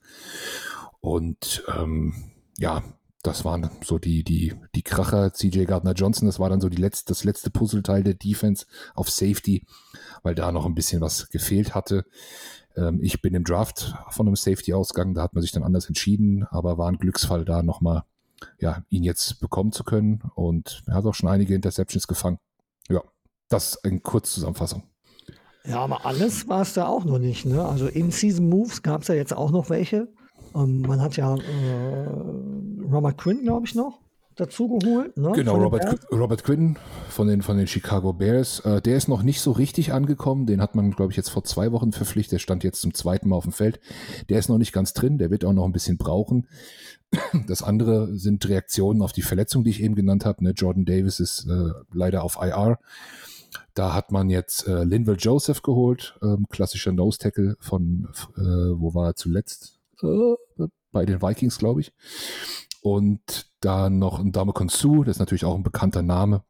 Und 1.00 1.64
ähm, 1.76 2.14
ja, 2.60 2.82
das 3.22 3.44
waren 3.44 3.70
so 3.82 3.98
die, 3.98 4.22
die, 4.22 4.54
die 4.74 4.82
Kracher, 4.82 5.32
CJ 5.32 5.64
Gardner 5.64 5.94
Johnson, 5.94 6.26
das 6.26 6.38
war 6.38 6.50
dann 6.50 6.60
so 6.60 6.68
die 6.68 6.80
letzte, 6.80 7.10
das 7.10 7.24
letzte 7.24 7.50
Puzzleteil 7.50 8.02
der 8.02 8.14
Defense 8.14 8.66
auf 8.94 9.10
Safety, 9.10 9.66
weil 10.22 10.34
da 10.34 10.52
noch 10.52 10.66
ein 10.66 10.74
bisschen 10.74 11.00
was 11.00 11.30
gefehlt 11.30 11.74
hatte. 11.74 12.04
Ähm, 12.76 13.00
ich 13.02 13.22
bin 13.22 13.34
im 13.34 13.44
Draft 13.44 13.94
von 14.10 14.26
einem 14.26 14.36
Safety 14.36 14.74
ausgegangen, 14.74 15.14
da 15.14 15.22
hat 15.22 15.34
man 15.34 15.42
sich 15.42 15.52
dann 15.52 15.62
anders 15.62 15.88
entschieden, 15.88 16.44
aber 16.50 16.76
war 16.76 16.88
ein 16.88 16.98
Glücksfall 16.98 17.46
da 17.46 17.62
nochmal, 17.62 18.04
ja, 18.58 18.84
ihn 18.90 19.04
jetzt 19.04 19.40
bekommen 19.40 19.72
zu 19.72 19.82
können 19.82 20.22
und 20.34 20.82
er 20.86 20.94
hat 20.94 21.06
auch 21.06 21.14
schon 21.14 21.30
einige 21.30 21.54
Interceptions 21.54 22.06
gefangen. 22.06 22.38
Ja, 22.90 23.02
das 23.48 23.82
eine 23.84 24.00
Kurzzusammenfassung. 24.00 24.82
Ja, 25.64 25.80
aber 25.80 26.04
alles 26.04 26.46
war 26.48 26.62
es 26.62 26.74
da 26.74 26.86
auch 26.86 27.04
noch 27.04 27.18
nicht. 27.18 27.46
Ne? 27.46 27.64
Also 27.64 27.86
In-Season-Moves 27.86 28.82
gab 28.82 29.02
es 29.02 29.08
ja 29.08 29.14
jetzt 29.14 29.34
auch 29.34 29.50
noch 29.50 29.70
welche. 29.70 30.08
Ähm, 30.54 30.82
man 30.82 31.00
hat 31.00 31.16
ja 31.16 31.36
äh, 31.36 32.06
Robert 32.90 33.18
Quinn, 33.18 33.42
glaube 33.42 33.66
ich, 33.66 33.74
noch 33.74 34.00
dazu 34.36 34.68
geholt. 34.78 35.16
Ne? 35.16 35.32
Genau, 35.34 35.56
Robert, 35.56 36.00
Robert 36.10 36.44
Quinn 36.44 36.78
von 37.08 37.28
den, 37.28 37.42
von 37.42 37.56
den 37.56 37.66
Chicago 37.66 38.12
Bears. 38.12 38.60
Äh, 38.60 38.80
der 38.80 38.96
ist 38.96 39.08
noch 39.08 39.22
nicht 39.22 39.40
so 39.40 39.52
richtig 39.52 39.92
angekommen. 39.92 40.46
Den 40.46 40.60
hat 40.62 40.74
man, 40.74 40.92
glaube 40.92 41.12
ich, 41.12 41.16
jetzt 41.16 41.30
vor 41.30 41.44
zwei 41.44 41.72
Wochen 41.72 41.92
verpflichtet. 41.92 42.32
Der 42.32 42.38
stand 42.38 42.64
jetzt 42.64 42.80
zum 42.80 42.94
zweiten 42.94 43.28
Mal 43.28 43.36
auf 43.36 43.44
dem 43.44 43.52
Feld. 43.52 43.80
Der 44.28 44.38
ist 44.38 44.48
noch 44.48 44.58
nicht 44.58 44.72
ganz 44.72 44.94
drin. 44.94 45.18
Der 45.18 45.30
wird 45.30 45.44
auch 45.44 45.52
noch 45.52 45.64
ein 45.64 45.72
bisschen 45.72 45.98
brauchen. 45.98 46.46
Das 47.48 47.64
andere 47.64 48.16
sind 48.16 48.48
Reaktionen 48.48 49.02
auf 49.02 49.12
die 49.12 49.22
Verletzung, 49.22 49.64
die 49.64 49.70
ich 49.70 49.82
eben 49.82 49.96
genannt 49.96 50.24
habe. 50.24 50.44
Ne? 50.44 50.52
Jordan 50.52 50.84
Davis 50.84 51.18
ist 51.18 51.44
äh, 51.48 51.72
leider 51.92 52.22
auf 52.22 52.38
IR. 52.40 52.78
Da 53.74 53.94
hat 53.94 54.12
man 54.12 54.30
jetzt 54.30 54.68
äh, 54.68 54.84
Linville 54.84 55.16
Joseph 55.16 55.62
geholt, 55.62 56.16
ähm, 56.22 56.46
klassischer 56.50 56.92
Nose 56.92 57.18
Tackle 57.18 57.56
von, 57.58 58.08
äh, 58.36 58.40
wo 58.40 58.94
war 58.94 59.08
er 59.08 59.16
zuletzt? 59.16 59.79
Äh, 60.02 60.66
bei 60.92 61.04
den 61.06 61.22
Vikings, 61.22 61.58
glaube 61.58 61.80
ich. 61.82 61.92
Und 62.82 63.50
dann 63.60 63.98
noch 63.98 64.18
ein 64.18 64.32
Dame 64.32 64.52
Konsu, 64.52 65.04
das 65.04 65.16
ist 65.16 65.20
natürlich 65.20 65.44
auch 65.44 65.54
ein 65.54 65.62
bekannter 65.62 66.02
Name. 66.02 66.42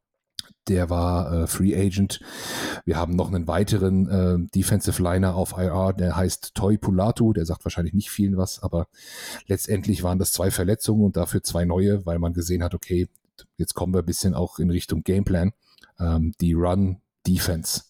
der 0.69 0.91
war 0.91 1.33
äh, 1.33 1.47
Free 1.47 1.75
Agent. 1.77 2.21
Wir 2.85 2.97
haben 2.97 3.17
noch 3.17 3.29
einen 3.29 3.47
weiteren 3.47 4.09
äh, 4.09 4.39
Defensive 4.55 5.03
Liner 5.03 5.35
auf 5.35 5.55
IR, 5.57 5.93
der 5.93 6.17
heißt 6.17 6.55
Toy 6.55 6.79
Pulatu, 6.79 7.33
der 7.33 7.47
sagt 7.47 7.65
wahrscheinlich 7.65 7.95
nicht 7.95 8.11
vielen 8.11 8.37
was, 8.37 8.63
aber 8.63 8.89
letztendlich 9.47 10.03
waren 10.03 10.19
das 10.19 10.33
zwei 10.33 10.51
Verletzungen 10.51 11.05
und 11.05 11.17
dafür 11.17 11.43
zwei 11.43 11.65
neue, 11.65 12.07
weil 12.07 12.19
man 12.19 12.33
gesehen 12.33 12.63
hat, 12.63 12.75
okay, 12.75 13.09
jetzt 13.57 13.75
kommen 13.75 13.95
wir 13.95 14.01
ein 14.01 14.07
bisschen 14.07 14.35
auch 14.35 14.59
in 14.59 14.71
Richtung 14.71 15.03
Gameplan. 15.03 15.53
Ähm, 15.99 16.33
die 16.41 16.53
Run 16.53 17.01
Defense 17.27 17.83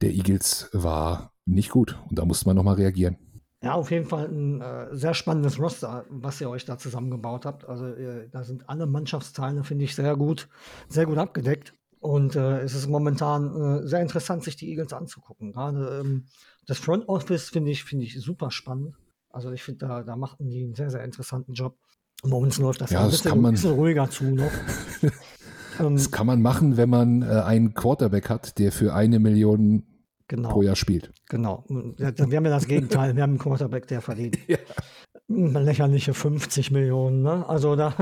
der 0.00 0.12
Eagles 0.12 0.68
war 0.72 1.32
nicht 1.46 1.70
gut 1.70 1.98
und 2.08 2.18
da 2.18 2.24
musste 2.24 2.46
man 2.46 2.56
nochmal 2.56 2.74
reagieren. 2.76 3.16
Ja, 3.62 3.72
auf 3.72 3.90
jeden 3.90 4.06
Fall 4.06 4.26
ein 4.28 4.60
äh, 4.60 4.94
sehr 4.94 5.14
spannendes 5.14 5.58
Roster, 5.58 6.04
was 6.10 6.40
ihr 6.40 6.50
euch 6.50 6.64
da 6.66 6.76
zusammengebaut 6.76 7.46
habt. 7.46 7.66
Also 7.66 7.86
äh, 7.86 8.28
da 8.30 8.44
sind 8.44 8.68
alle 8.68 8.86
Mannschaftsteile, 8.86 9.64
finde 9.64 9.84
ich, 9.84 9.94
sehr 9.94 10.14
gut, 10.16 10.48
sehr 10.88 11.06
gut 11.06 11.18
abgedeckt. 11.18 11.72
Und 11.98 12.36
äh, 12.36 12.60
es 12.60 12.74
ist 12.74 12.86
momentan 12.86 13.80
äh, 13.82 13.86
sehr 13.86 14.02
interessant, 14.02 14.44
sich 14.44 14.56
die 14.56 14.68
Eagles 14.68 14.92
anzugucken. 14.92 15.52
Gerade 15.52 16.02
ähm, 16.04 16.26
das 16.66 16.78
Front 16.78 17.08
Office 17.08 17.48
finde 17.48 17.70
ich, 17.70 17.84
finde 17.84 18.04
ich 18.04 18.20
super 18.20 18.50
spannend. 18.50 18.94
Also 19.30 19.50
ich 19.50 19.62
finde, 19.62 19.86
da, 19.86 20.02
da 20.02 20.16
machten 20.16 20.50
die 20.50 20.62
einen 20.62 20.74
sehr, 20.74 20.90
sehr 20.90 21.02
interessanten 21.02 21.54
Job. 21.54 21.78
Bei 22.22 22.36
uns 22.36 22.58
läuft 22.58 22.82
das 22.82 22.90
ja, 22.90 23.00
ein, 23.00 23.10
das 23.10 23.22
bisschen, 23.22 23.44
ein 23.44 23.52
bisschen 23.52 23.72
ruhiger 23.72 24.10
zu 24.10 24.24
noch. 24.24 24.52
ähm, 25.80 25.94
das 25.96 26.10
kann 26.10 26.26
man 26.26 26.42
machen, 26.42 26.76
wenn 26.76 26.90
man 26.90 27.22
äh, 27.22 27.26
einen 27.26 27.74
Quarterback 27.74 28.28
hat, 28.28 28.58
der 28.58 28.70
für 28.70 28.94
eine 28.94 29.18
Million 29.18 29.84
genau. 30.28 30.50
pro 30.50 30.62
Jahr 30.62 30.76
spielt. 30.76 31.12
Genau. 31.28 31.64
Wir 31.68 32.06
haben 32.08 32.44
ja 32.44 32.50
das 32.50 32.66
Gegenteil. 32.66 33.16
Wir 33.16 33.22
haben 33.22 33.30
einen 33.30 33.38
Quarterback, 33.38 33.86
der 33.88 34.00
verdient. 34.00 34.38
Ja. 34.48 34.58
Lächerliche 35.28 36.14
50 36.14 36.70
Millionen. 36.70 37.22
Ne? 37.22 37.48
Also 37.48 37.74
da, 37.74 37.92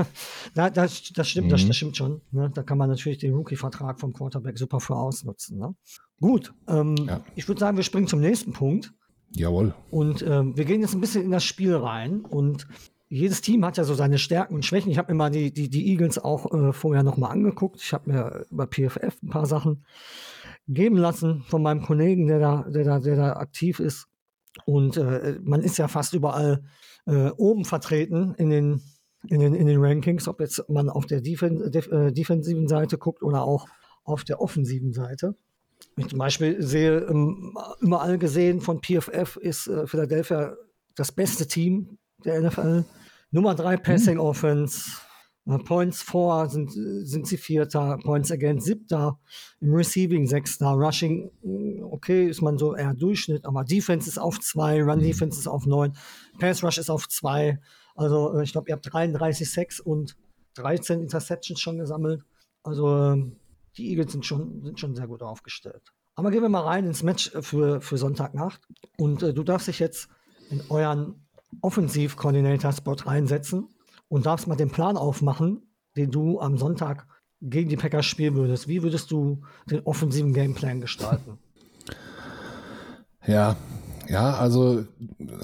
da 0.53 0.69
das, 0.69 1.11
das 1.11 1.27
stimmt, 1.27 1.47
mhm. 1.47 1.51
das, 1.51 1.65
das, 1.65 1.75
stimmt 1.75 1.97
schon. 1.97 2.21
Ne? 2.31 2.51
Da 2.53 2.61
kann 2.61 2.77
man 2.77 2.87
natürlich 2.87 3.17
den 3.17 3.33
Rookie-Vertrag 3.33 3.99
vom 3.99 4.13
Quarterback 4.13 4.59
super 4.59 4.79
für 4.79 4.95
ausnutzen. 4.95 5.57
Ne? 5.57 5.73
Gut, 6.19 6.53
ähm, 6.67 6.95
ja. 7.07 7.21
ich 7.33 7.47
würde 7.47 7.59
sagen, 7.59 7.77
wir 7.77 7.83
springen 7.83 8.07
zum 8.07 8.19
nächsten 8.19 8.53
Punkt. 8.53 8.93
Jawohl. 9.31 9.73
Und 9.89 10.21
ähm, 10.21 10.55
wir 10.55 10.65
gehen 10.65 10.81
jetzt 10.81 10.93
ein 10.93 11.01
bisschen 11.01 11.23
in 11.23 11.31
das 11.31 11.43
Spiel 11.43 11.75
rein 11.75 12.21
und 12.21 12.67
jedes 13.09 13.41
Team 13.41 13.65
hat 13.65 13.77
ja 13.77 13.83
so 13.83 13.93
seine 13.93 14.17
Stärken 14.17 14.55
und 14.55 14.65
Schwächen. 14.65 14.91
Ich 14.91 14.97
habe 14.97 15.11
mir 15.11 15.17
mal 15.17 15.31
die, 15.31 15.51
die, 15.51 15.69
die 15.69 15.87
Eagles 15.89 16.19
auch 16.19 16.53
äh, 16.53 16.73
vorher 16.73 17.03
nochmal 17.03 17.31
angeguckt. 17.31 17.81
Ich 17.81 17.93
habe 17.93 18.11
mir 18.11 18.45
über 18.51 18.67
PFF 18.67 19.21
ein 19.23 19.29
paar 19.29 19.45
Sachen 19.45 19.83
geben 20.67 20.97
lassen 20.97 21.43
von 21.43 21.61
meinem 21.61 21.81
Kollegen, 21.81 22.27
der 22.27 22.39
da, 22.39 22.65
der 22.69 22.83
da, 22.83 22.99
der 22.99 23.15
da 23.15 23.33
aktiv 23.33 23.79
ist. 23.79 24.07
Und 24.65 24.97
äh, 24.97 25.37
man 25.43 25.61
ist 25.61 25.77
ja 25.77 25.87
fast 25.87 26.13
überall 26.13 26.63
äh, 27.05 27.29
oben 27.31 27.65
vertreten 27.65 28.33
in 28.37 28.49
den, 28.49 28.81
in, 29.27 29.39
den, 29.39 29.53
in 29.53 29.67
den 29.67 29.83
Rankings, 29.83 30.27
ob 30.27 30.39
jetzt 30.39 30.67
man 30.69 30.89
auf 30.89 31.05
der 31.05 31.21
Defen 31.21 31.71
def 31.71 31.91
äh, 31.91 32.11
defensiven 32.11 32.67
Seite 32.67 32.97
guckt 32.97 33.21
oder 33.21 33.43
auch 33.43 33.67
auf 34.03 34.23
der 34.23 34.41
offensiven 34.41 34.93
Seite. 34.93 35.35
Ich 35.97 36.07
zum 36.07 36.19
Beispiel 36.19 36.61
sehe 36.61 36.99
ähm, 36.99 37.57
überall 37.79 38.17
gesehen 38.17 38.61
von 38.61 38.81
PFF 38.81 39.37
ist 39.37 39.67
äh, 39.67 39.87
Philadelphia 39.87 40.55
das 40.95 41.11
beste 41.11 41.47
Team 41.47 41.97
der 42.23 42.41
NFL. 42.41 42.85
Nummer 43.31 43.55
drei 43.55 43.75
Passing 43.75 44.17
Offense, 44.17 45.01
Points 45.45 46.01
vor 46.01 46.49
sind, 46.49 46.71
sind 46.71 47.27
sie 47.27 47.37
Vierter, 47.37 47.99
Points 48.03 48.31
against 48.31 48.65
Siebter, 48.65 49.19
im 49.61 49.73
Receiving 49.73 50.25
Sechster, 50.25 50.71
Rushing, 50.71 51.29
okay, 51.83 52.27
ist 52.27 52.41
man 52.41 52.57
so 52.57 52.75
eher 52.75 52.95
Durchschnitt, 52.95 53.45
aber 53.45 53.63
Defense 53.63 54.09
ist 54.09 54.17
auf 54.17 54.39
zwei, 54.39 54.81
Run. 54.81 54.99
Defense 54.99 55.39
ist 55.39 55.47
auf 55.47 55.67
neun, 55.67 55.93
Pass 56.39 56.63
Rush 56.63 56.79
ist 56.79 56.89
auf 56.89 57.07
zwei. 57.07 57.59
Also 57.95 58.35
äh, 58.35 58.43
ich 58.43 58.53
glaube, 58.53 58.69
ihr 58.69 58.73
habt 58.73 58.91
33 58.91 59.49
Sacks 59.49 59.79
und 59.79 60.17
13 60.55 61.01
Interceptions 61.01 61.59
schon 61.59 61.77
gesammelt. 61.77 62.23
Also 62.63 62.97
ähm, 62.97 63.35
die 63.77 63.91
Eagles 63.91 64.13
sind 64.13 64.25
schon, 64.25 64.63
sind 64.63 64.79
schon 64.79 64.95
sehr 64.95 65.07
gut 65.07 65.21
aufgestellt. 65.21 65.93
Aber 66.15 66.31
gehen 66.31 66.41
wir 66.41 66.49
mal 66.49 66.61
rein 66.61 66.85
ins 66.85 67.03
Match 67.03 67.31
für, 67.41 67.81
für 67.81 67.97
Sonntagnacht. 67.97 68.61
Und 68.97 69.21
äh, 69.21 69.33
du 69.33 69.43
darfst 69.43 69.67
dich 69.67 69.79
jetzt 69.79 70.07
in 70.49 70.61
euren 70.69 71.27
Offensiv-Coordinator-Spot 71.61 72.95
reinsetzen 73.05 73.74
und 74.07 74.25
darfst 74.25 74.47
mal 74.47 74.55
den 74.55 74.71
Plan 74.71 74.97
aufmachen, 74.97 75.61
den 75.95 76.11
du 76.11 76.39
am 76.39 76.57
Sonntag 76.57 77.07
gegen 77.41 77.69
die 77.69 77.77
Packers 77.77 78.05
spielen 78.05 78.35
würdest. 78.35 78.67
Wie 78.67 78.83
würdest 78.83 79.11
du 79.11 79.43
den 79.69 79.81
offensiven 79.81 80.33
Gameplan 80.33 80.81
gestalten? 80.81 81.37
Ja, 83.25 83.55
ja, 84.07 84.35
also 84.35 84.85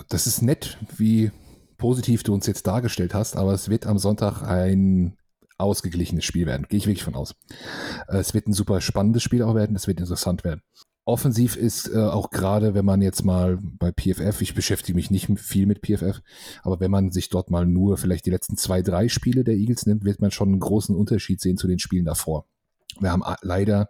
das 0.10 0.27
ist 0.27 0.41
nett, 0.41 0.77
wie 0.98 1.32
positiv 1.77 2.24
du 2.24 2.34
uns 2.34 2.46
jetzt 2.46 2.68
dargestellt 2.68 3.13
hast, 3.13 3.36
aber 3.36 3.53
es 3.53 3.70
wird 3.70 3.88
am 3.88 3.98
Sonntag 3.98 4.44
ein 4.44 5.18
ausgeglichenes 5.58 6.25
Spiel 6.25 6.46
werden. 6.46 6.68
Gehe 6.70 6.77
ich 6.77 6.88
wirklich 6.88 7.03
von 7.03 7.15
aus. 7.15 7.36
Es 8.08 8.34
wird 8.34 8.48
ein 8.48 8.53
super 8.53 8.82
spannendes 8.82 9.24
Spiel 9.24 9.44
auch 9.44 9.56
werden, 9.56 9.75
es 9.75 9.88
wird 9.88 10.00
interessant 10.00 10.44
werden. 10.44 10.62
Offensiv 11.03 11.55
ist 11.55 11.89
äh, 11.89 11.98
auch 11.98 12.29
gerade, 12.29 12.75
wenn 12.75 12.86
man 12.86 13.01
jetzt 13.01 13.25
mal 13.25 13.58
bei 13.62 13.91
PFF, 13.91 14.41
ich 14.41 14.53
beschäftige 14.53 14.96
mich 14.96 15.10
nicht 15.10 15.27
viel 15.39 15.65
mit 15.65 15.79
PFF, 15.79 16.22
aber 16.62 16.79
wenn 16.79 16.91
man 16.91 17.12
sich 17.12 17.29
dort 17.29 17.50
mal 17.50 17.65
nur 17.65 17.98
vielleicht 17.98 18.27
die 18.27 18.29
letzten 18.29 18.55
zwei, 18.55 18.84
drei 18.84 19.10
Spiele 19.10 19.43
der 19.43 19.55
Eagles 19.55 19.88
nimmt, 19.88 20.05
wird 20.05 20.22
man 20.22 20.29
schon 20.29 20.50
einen 20.50 20.60
großen 20.60 20.96
Unterschied 20.96 21.41
sehen 21.41 21.58
zu 21.58 21.67
den 21.67 21.79
Spielen 21.79 22.05
davor. 22.05 22.46
Wir 23.00 23.12
haben 23.12 23.24
leider 23.41 23.89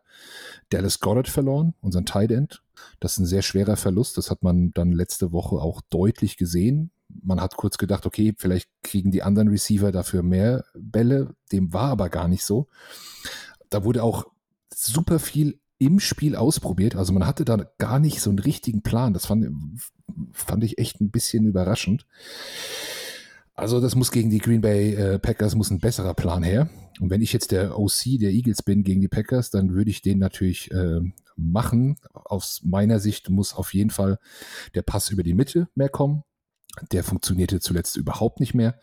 Dallas 0.69 0.99
Goddard 0.99 1.27
verloren, 1.27 1.73
unseren 1.81 2.05
Tight 2.05 2.31
End. 2.31 2.63
Das 2.99 3.13
ist 3.13 3.19
ein 3.19 3.25
sehr 3.25 3.41
schwerer 3.41 3.75
Verlust. 3.75 4.17
Das 4.17 4.31
hat 4.31 4.43
man 4.43 4.71
dann 4.73 4.91
letzte 4.91 5.31
Woche 5.31 5.55
auch 5.55 5.81
deutlich 5.89 6.37
gesehen. 6.37 6.91
Man 7.07 7.41
hat 7.41 7.57
kurz 7.57 7.77
gedacht, 7.77 8.05
okay, 8.05 8.33
vielleicht 8.37 8.69
kriegen 8.83 9.11
die 9.11 9.23
anderen 9.23 9.49
Receiver 9.49 9.91
dafür 9.91 10.23
mehr 10.23 10.63
Bälle. 10.75 11.35
Dem 11.51 11.73
war 11.73 11.89
aber 11.89 12.09
gar 12.09 12.27
nicht 12.27 12.45
so. 12.45 12.67
Da 13.69 13.83
wurde 13.83 14.03
auch 14.03 14.25
super 14.73 15.19
viel 15.19 15.59
im 15.81 15.99
Spiel 15.99 16.35
ausprobiert. 16.35 16.95
Also 16.95 17.11
man 17.11 17.25
hatte 17.25 17.43
da 17.43 17.57
gar 17.79 17.99
nicht 17.99 18.21
so 18.21 18.29
einen 18.29 18.37
richtigen 18.37 18.83
Plan. 18.83 19.13
Das 19.13 19.25
fand, 19.25 19.47
fand 20.31 20.63
ich 20.63 20.77
echt 20.77 21.01
ein 21.01 21.09
bisschen 21.09 21.43
überraschend. 21.47 22.05
Also 23.55 23.81
das 23.81 23.95
muss 23.95 24.11
gegen 24.11 24.29
die 24.29 24.37
Green 24.37 24.61
Bay 24.61 24.93
äh, 24.93 25.17
Packers 25.17 25.55
muss 25.55 25.71
ein 25.71 25.79
besserer 25.79 26.13
Plan 26.13 26.43
her. 26.43 26.69
Und 26.99 27.09
wenn 27.09 27.23
ich 27.23 27.33
jetzt 27.33 27.51
der 27.51 27.79
OC 27.79 28.19
der 28.19 28.29
Eagles 28.29 28.61
bin 28.61 28.83
gegen 28.83 29.01
die 29.01 29.07
Packers, 29.07 29.49
dann 29.49 29.73
würde 29.73 29.89
ich 29.89 30.03
den 30.03 30.19
natürlich 30.19 30.69
äh, 30.69 31.01
machen. 31.35 31.97
Aus 32.13 32.61
meiner 32.63 32.99
Sicht 32.99 33.31
muss 33.31 33.55
auf 33.55 33.73
jeden 33.73 33.89
Fall 33.89 34.19
der 34.75 34.83
Pass 34.83 35.09
über 35.09 35.23
die 35.23 35.33
Mitte 35.33 35.67
mehr 35.73 35.89
kommen. 35.89 36.23
Der 36.91 37.03
funktionierte 37.03 37.59
zuletzt 37.59 37.97
überhaupt 37.97 38.39
nicht 38.39 38.53
mehr. 38.53 38.79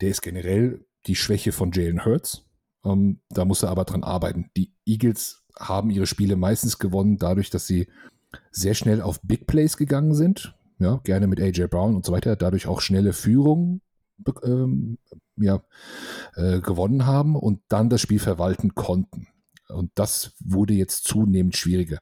Der 0.00 0.08
ist 0.08 0.22
generell 0.22 0.86
die 1.06 1.16
Schwäche 1.16 1.52
von 1.52 1.70
Jalen 1.70 2.06
Hurts. 2.06 2.46
Ähm, 2.82 3.20
da 3.28 3.44
muss 3.44 3.62
er 3.62 3.68
aber 3.68 3.84
dran 3.84 4.04
arbeiten. 4.04 4.50
Die 4.56 4.72
Eagles 4.86 5.43
haben 5.58 5.90
ihre 5.90 6.06
Spiele 6.06 6.36
meistens 6.36 6.78
gewonnen 6.78 7.18
dadurch, 7.18 7.50
dass 7.50 7.66
sie 7.66 7.86
sehr 8.50 8.74
schnell 8.74 9.00
auf 9.00 9.20
Big 9.22 9.46
Plays 9.46 9.76
gegangen 9.76 10.14
sind. 10.14 10.54
Ja, 10.78 11.00
gerne 11.04 11.26
mit 11.26 11.40
AJ 11.40 11.68
Brown 11.68 11.94
und 11.94 12.04
so 12.04 12.12
weiter, 12.12 12.36
dadurch 12.36 12.66
auch 12.66 12.80
schnelle 12.80 13.12
Führung 13.12 13.80
ähm, 14.44 14.98
ja, 15.36 15.62
äh, 16.34 16.60
gewonnen 16.60 17.06
haben 17.06 17.36
und 17.36 17.60
dann 17.68 17.90
das 17.90 18.00
Spiel 18.00 18.18
verwalten 18.18 18.74
konnten. 18.74 19.28
Und 19.68 19.92
das 19.94 20.32
wurde 20.40 20.74
jetzt 20.74 21.04
zunehmend 21.04 21.56
schwieriger. 21.56 21.98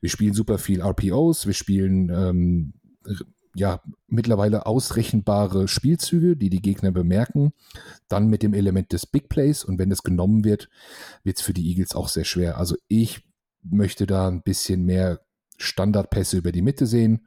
Wir 0.00 0.10
spielen 0.10 0.34
super 0.34 0.58
viel 0.58 0.80
RPOs, 0.80 1.46
wir 1.46 1.54
spielen 1.54 2.10
ähm, 2.10 2.74
ja 3.58 3.80
mittlerweile 4.06 4.66
ausrechenbare 4.66 5.66
Spielzüge, 5.66 6.36
die 6.36 6.50
die 6.50 6.62
Gegner 6.62 6.92
bemerken. 6.92 7.52
Dann 8.08 8.28
mit 8.28 8.42
dem 8.42 8.54
Element 8.54 8.92
des 8.92 9.06
Big 9.06 9.28
Plays 9.28 9.64
und 9.64 9.78
wenn 9.78 9.90
das 9.90 10.02
genommen 10.02 10.44
wird, 10.44 10.68
wird 11.24 11.38
es 11.38 11.42
für 11.42 11.54
die 11.54 11.68
Eagles 11.68 11.94
auch 11.94 12.08
sehr 12.08 12.24
schwer. 12.24 12.58
Also 12.58 12.76
ich 12.88 13.24
möchte 13.62 14.06
da 14.06 14.28
ein 14.28 14.42
bisschen 14.42 14.84
mehr 14.84 15.20
Standardpässe 15.58 16.36
über 16.36 16.52
die 16.52 16.62
Mitte 16.62 16.86
sehen, 16.86 17.26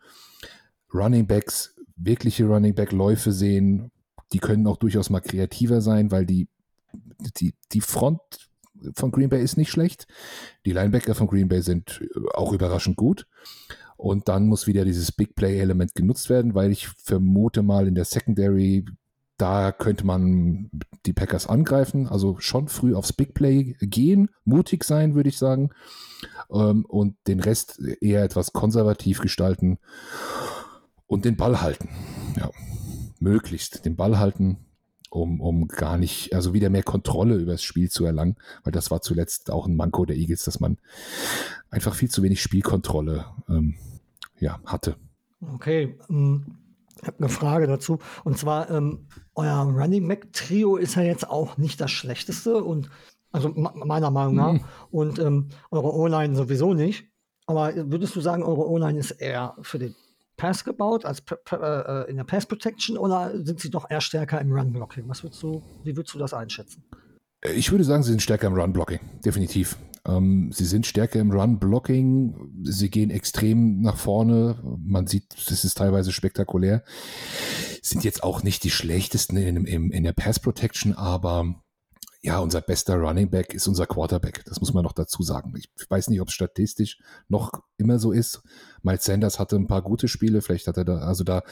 Running 0.94 1.28
Backs, 1.28 1.76
wirkliche 1.96 2.46
Running 2.46 2.76
Back 2.76 2.92
Läufe 2.92 3.32
sehen. 3.32 3.92
Die 4.32 4.40
können 4.40 4.68
auch 4.68 4.78
durchaus 4.78 5.10
mal 5.10 5.20
kreativer 5.20 5.82
sein, 5.82 6.12
weil 6.12 6.26
die 6.26 6.48
die, 7.40 7.54
die 7.72 7.82
Front 7.82 8.22
von 8.94 9.12
Green 9.12 9.30
Bay 9.30 9.44
ist 9.44 9.58
nicht 9.58 9.72
schlecht. 9.72 10.08
Die 10.66 10.72
Linebacker 10.72 11.16
von 11.16 11.28
Green 11.28 11.50
Bay 11.50 11.62
sind 11.62 12.02
auch 12.34 12.54
überraschend 12.54 12.96
gut. 12.96 13.28
Und 14.00 14.30
dann 14.30 14.48
muss 14.48 14.66
wieder 14.66 14.86
dieses 14.86 15.12
Big 15.12 15.36
Play-Element 15.36 15.94
genutzt 15.94 16.30
werden, 16.30 16.56
weil 16.56 16.72
ich 16.72 16.88
vermute 16.88 17.64
mal 17.64 17.86
in 17.86 17.96
der 17.96 18.06
Secondary, 18.06 18.86
da 19.36 19.74
könnte 19.74 20.06
man 20.06 20.70
die 21.06 21.12
Packers 21.12 21.48
angreifen, 21.48 22.08
also 22.08 22.38
schon 22.40 22.70
früh 22.70 22.96
aufs 22.96 23.12
Big 23.12 23.34
Play 23.34 23.76
gehen, 23.82 24.30
mutig 24.46 24.86
sein, 24.86 25.16
würde 25.16 25.28
ich 25.28 25.38
sagen, 25.38 25.72
ähm, 26.50 26.86
und 26.86 27.18
den 27.28 27.42
Rest 27.42 27.82
eher 28.00 28.24
etwas 28.24 28.54
konservativ 28.54 29.20
gestalten 29.20 29.80
und 31.06 31.26
den 31.26 31.36
Ball 31.36 31.60
halten. 31.60 31.90
Ja, 32.38 32.52
möglichst 33.20 33.84
den 33.84 33.98
Ball 33.98 34.18
halten, 34.18 34.60
um, 35.10 35.42
um 35.42 35.68
gar 35.68 35.98
nicht, 35.98 36.34
also 36.34 36.54
wieder 36.54 36.70
mehr 36.70 36.84
Kontrolle 36.84 37.36
über 37.36 37.54
das 37.54 37.64
Spiel 37.64 37.90
zu 37.90 38.06
erlangen, 38.06 38.36
weil 38.64 38.72
das 38.72 38.92
war 38.92 39.02
zuletzt 39.02 39.52
auch 39.52 39.68
ein 39.68 39.76
Manko 39.76 40.06
der 40.06 40.18
Eagles, 40.18 40.44
dass 40.44 40.60
man 40.60 40.78
einfach 41.70 41.96
viel 41.96 42.10
zu 42.10 42.24
wenig 42.24 42.42
Spielkontrolle 42.42 43.26
ähm, 43.50 43.76
ja, 44.40 44.60
hatte. 44.66 44.96
Okay. 45.42 45.98
Ähm, 46.10 46.58
Ich 47.02 47.08
habe 47.08 47.18
eine 47.20 47.30
Frage 47.30 47.66
dazu. 47.66 48.00
Und 48.26 48.38
zwar, 48.38 48.70
ähm, 48.70 49.08
euer 49.34 49.62
Running 49.62 50.08
Back 50.08 50.34
Trio 50.34 50.76
ist 50.76 50.96
ja 50.96 51.02
jetzt 51.02 51.30
auch 51.30 51.58
nicht 51.58 51.80
das 51.80 51.92
schlechteste 51.92 52.62
und 52.62 52.90
also 53.32 53.50
meiner 53.50 54.12
Meinung 54.12 54.36
nach. 54.36 54.54
Mhm. 54.54 54.64
Und 54.92 55.20
ähm, 55.20 55.50
eure 55.72 55.94
O-Line 55.94 56.36
sowieso 56.36 56.74
nicht. 56.74 57.06
Aber 57.46 57.74
würdest 57.90 58.16
du 58.16 58.22
sagen, 58.22 58.44
eure 58.44 58.68
O-Line 58.68 59.00
ist 59.00 59.12
eher 59.12 59.56
für 59.62 59.80
den 59.80 59.96
Pass 60.40 60.64
gebaut, 60.64 61.06
als 61.06 61.22
äh, 61.52 62.10
in 62.10 62.18
der 62.18 62.24
Pass 62.24 62.46
Protection, 62.46 62.98
oder 62.98 63.32
sind 63.46 63.60
sie 63.60 63.70
doch 63.70 63.90
eher 63.92 64.02
stärker 64.02 64.42
im 64.42 64.52
Run 64.52 64.74
Blocking? 64.74 65.08
Was 65.08 65.22
würdest 65.22 65.44
du, 65.44 65.62
wie 65.84 65.96
würdest 65.96 66.16
du 66.16 66.20
das 66.20 66.34
einschätzen? 66.34 66.84
Ich 67.54 67.72
würde 67.72 67.84
sagen, 67.84 68.04
sie 68.04 68.10
sind 68.10 68.22
stärker 68.22 68.48
im 68.48 68.54
Run 68.54 68.74
Blocking, 68.74 69.00
definitiv. 69.24 69.78
Ähm, 70.06 70.52
sie 70.54 70.66
sind 70.66 70.88
stärker 70.88 71.20
im 71.20 71.32
Run 71.32 71.60
Blocking. 71.60 72.64
Sie 72.64 72.90
gehen 72.90 73.12
extrem 73.12 73.82
nach 73.82 73.98
vorne. 73.98 74.58
Man 74.84 75.08
sieht, 75.08 75.26
das 75.50 75.64
ist 75.64 75.78
teilweise 75.78 76.12
spektakulär. 76.12 76.84
Sind 77.82 78.04
jetzt 78.04 78.24
auch 78.24 78.44
nicht 78.44 78.64
die 78.64 78.72
schlechtesten 78.72 79.38
in, 79.38 79.66
in, 79.66 79.92
in 79.92 80.04
der 80.04 80.14
Pass 80.14 80.40
Protection, 80.40 80.94
aber 80.94 81.56
ja, 82.22 82.40
unser 82.40 82.62
bester 82.62 82.96
Running 82.96 83.30
Back 83.30 83.54
ist 83.54 83.68
unser 83.68 83.86
Quarterback. 83.86 84.44
Das 84.46 84.60
muss 84.60 84.74
man 84.74 84.84
noch 84.84 84.92
dazu 84.92 85.24
sagen. 85.24 85.54
Ich 85.58 85.70
weiß 85.90 86.10
nicht, 86.10 86.20
ob 86.20 86.28
es 86.28 86.34
statistisch 86.34 87.00
noch 87.30 87.52
immer 87.78 87.98
so 87.98 88.12
ist. 88.12 88.42
Miles 88.82 89.06
Sanders 89.06 89.40
hatte 89.40 89.56
ein 89.56 89.68
paar 89.68 89.82
gute 89.82 90.10
Spiele. 90.10 90.42
Vielleicht 90.42 90.68
hat 90.68 90.78
er 90.78 90.84
da, 90.84 90.98
also 90.98 91.24
da, 91.24 91.44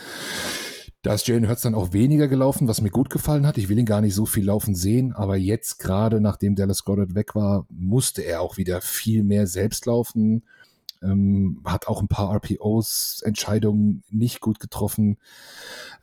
da 1.04 1.14
ist 1.14 1.26
Jalen 1.28 1.48
Hurts 1.48 1.62
dann 1.62 1.76
auch 1.76 1.94
weniger 1.94 2.28
gelaufen, 2.28 2.68
was 2.68 2.82
mir 2.82 2.90
gut 2.90 3.10
gefallen 3.10 3.48
hat. 3.48 3.58
Ich 3.58 3.70
will 3.70 3.80
ihn 3.80 3.86
gar 3.86 4.02
nicht 4.02 4.14
so 4.14 4.26
viel 4.26 4.46
laufen 4.46 4.76
sehen, 4.76 5.14
aber 5.14 5.38
jetzt 5.38 5.80
gerade 5.80 6.20
nachdem 6.20 6.56
Dallas 6.56 6.84
Goddard 6.84 7.16
weg 7.16 7.34
war, 7.34 7.66
musste 7.70 8.24
er 8.24 8.42
auch 8.42 8.58
wieder 8.58 8.82
viel 8.82 9.24
mehr 9.24 9.48
selbst 9.48 9.86
laufen 9.86 10.44
ähm, 11.02 11.62
hat 11.66 11.88
auch 11.88 12.02
ein 12.02 12.08
paar 12.08 12.34
RPOs, 12.34 13.22
Entscheidungen 13.24 14.04
nicht 14.10 14.42
gut 14.42 14.60
getroffen, 14.60 15.18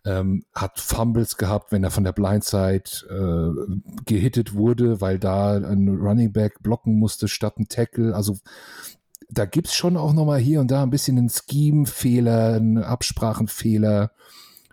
ähm, 0.05 0.45
hat 0.55 0.79
Fumbles 0.79 1.37
gehabt, 1.37 1.73
wenn 1.73 1.85
er 1.85 1.91
von 1.91 2.05
der 2.05 2.13
Blindside 2.13 2.85
äh, 3.09 4.03
gehittet 4.05 4.55
wurde, 4.55 5.01
weil 5.01 5.19
da 5.19 5.57
ein 5.57 5.89
Running 5.89 6.33
Back 6.33 6.63
blocken 6.63 6.99
musste 6.99 7.29
statt 7.29 7.59
ein 7.59 7.69
Tackle. 7.69 8.15
Also 8.15 8.39
da 9.31 9.47
gibt 9.47 9.69
es 9.69 9.75
schon 9.75 9.97
auch 9.97 10.13
nochmal 10.13 10.41
hier 10.41 10.61
und 10.61 10.71
da 10.71 10.83
ein 10.83 10.91
bisschen 10.91 11.19
einen 11.19 11.31
Scheme-Fehler, 11.31 12.55
einen 12.55 12.79
Absprachenfehler. 12.79 14.13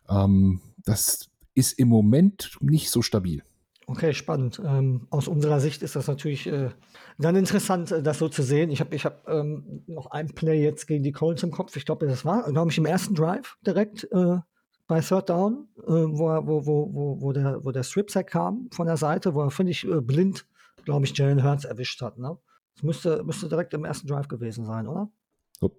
Ähm, 0.10 0.62
das 0.86 1.30
ist 1.54 1.80
im 1.80 1.88
Moment 1.88 2.58
nicht 2.60 2.90
so 2.90 3.02
stabil. 3.02 3.44
Okay, 3.88 4.14
spannend. 4.14 4.62
Ähm, 4.64 5.08
aus 5.10 5.28
unserer 5.28 5.60
Sicht 5.60 5.82
ist 5.82 5.96
das 5.96 6.08
natürlich 6.08 6.48
äh, 6.48 6.70
dann 7.18 7.36
interessant, 7.36 7.92
äh, 7.92 8.02
das 8.02 8.20
so 8.20 8.30
zu 8.30 8.42
sehen. 8.42 8.70
Ich 8.70 8.80
habe 8.80 8.96
ich 8.96 9.06
hab, 9.06 9.28
ähm, 9.28 9.84
noch 9.88 10.12
ein 10.12 10.28
Play 10.28 10.64
jetzt 10.64 10.88
gegen 10.88 11.04
die 11.04 11.12
Colts 11.12 11.44
im 11.44 11.52
Kopf. 11.52 11.76
Ich 11.76 11.86
glaube, 11.86 12.08
das 12.08 12.24
war, 12.24 12.50
glaube 12.52 12.72
ich, 12.72 12.78
im 12.78 12.86
ersten 12.86 13.16
Drive 13.16 13.58
direkt 13.66 14.08
äh, 14.12 14.38
bei 14.92 15.00
Third 15.00 15.30
Down, 15.30 15.70
äh, 15.88 15.90
wo, 15.90 16.28
wo, 16.46 16.66
wo, 16.66 16.94
wo, 16.94 17.22
wo, 17.22 17.32
der, 17.32 17.64
wo 17.64 17.72
der 17.72 17.84
Strip-Sack 17.84 18.28
kam 18.28 18.68
von 18.74 18.88
der 18.88 18.98
Seite, 18.98 19.34
wo 19.34 19.42
er, 19.42 19.60
ich, 19.66 19.88
äh, 19.88 20.02
blind, 20.02 20.46
glaube 20.84 21.06
ich, 21.06 21.18
Jalen 21.18 21.46
Hurts 21.46 21.64
erwischt 21.64 22.02
hat. 22.02 22.18
Ne? 22.18 22.38
Das 22.76 22.84
müsste, 22.84 23.24
müsste 23.24 23.48
direkt 23.48 23.74
im 23.74 23.86
ersten 23.86 24.06
Drive 24.10 24.28
gewesen 24.28 24.66
sein, 24.66 24.88
oder? 24.88 25.10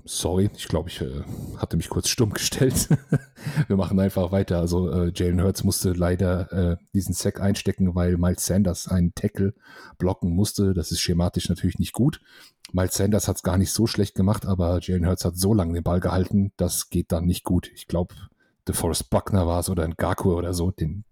Sorry, 0.07 0.49
ich 0.57 0.67
glaube, 0.67 0.89
ich 0.89 1.03
äh, 1.03 1.25
hatte 1.59 1.77
mich 1.77 1.91
kurz 1.91 2.09
stumm 2.09 2.33
gestellt. 2.33 2.89
Wir 3.69 3.77
machen 3.77 4.01
einfach 4.01 4.33
weiter. 4.33 4.61
Also 4.61 4.91
äh, 4.91 5.13
Jalen 5.15 5.43
Hurts 5.43 5.63
musste 5.63 5.93
leider 5.93 6.51
äh, 6.51 6.77
diesen 6.95 7.13
Sack 7.13 7.39
einstecken, 7.39 7.95
weil 7.95 8.17
Miles 8.17 8.47
Sanders 8.47 8.89
einen 8.89 9.15
Tackle 9.15 9.53
blocken 9.99 10.35
musste. 10.35 10.73
Das 10.73 10.91
ist 10.91 11.01
schematisch 11.01 11.51
natürlich 11.51 11.79
nicht 11.79 11.93
gut. 11.93 12.23
Miles 12.73 12.95
Sanders 12.95 13.29
hat 13.29 13.37
es 13.37 13.43
gar 13.43 13.59
nicht 13.59 13.73
so 13.73 13.87
schlecht 13.87 14.15
gemacht, 14.15 14.47
aber 14.47 14.79
Jalen 14.81 15.07
Hurts 15.07 15.27
hat 15.27 15.37
so 15.37 15.53
lange 15.53 15.75
den 15.75 15.83
Ball 15.83 16.01
gehalten, 16.01 16.53
das 16.57 16.89
geht 16.89 17.13
dann 17.13 17.27
nicht 17.27 17.45
gut. 17.45 17.71
Ich 17.75 17.89
glaube, 17.89 18.15
DeForest 18.69 19.11
Buckner 19.11 19.47
war 19.47 19.61
es 19.61 19.71
oder 19.71 19.85
ein 19.85 19.95
Gaku 19.97 20.35
oder 20.35 20.55
so. 20.55 20.71
Den, 20.71 21.05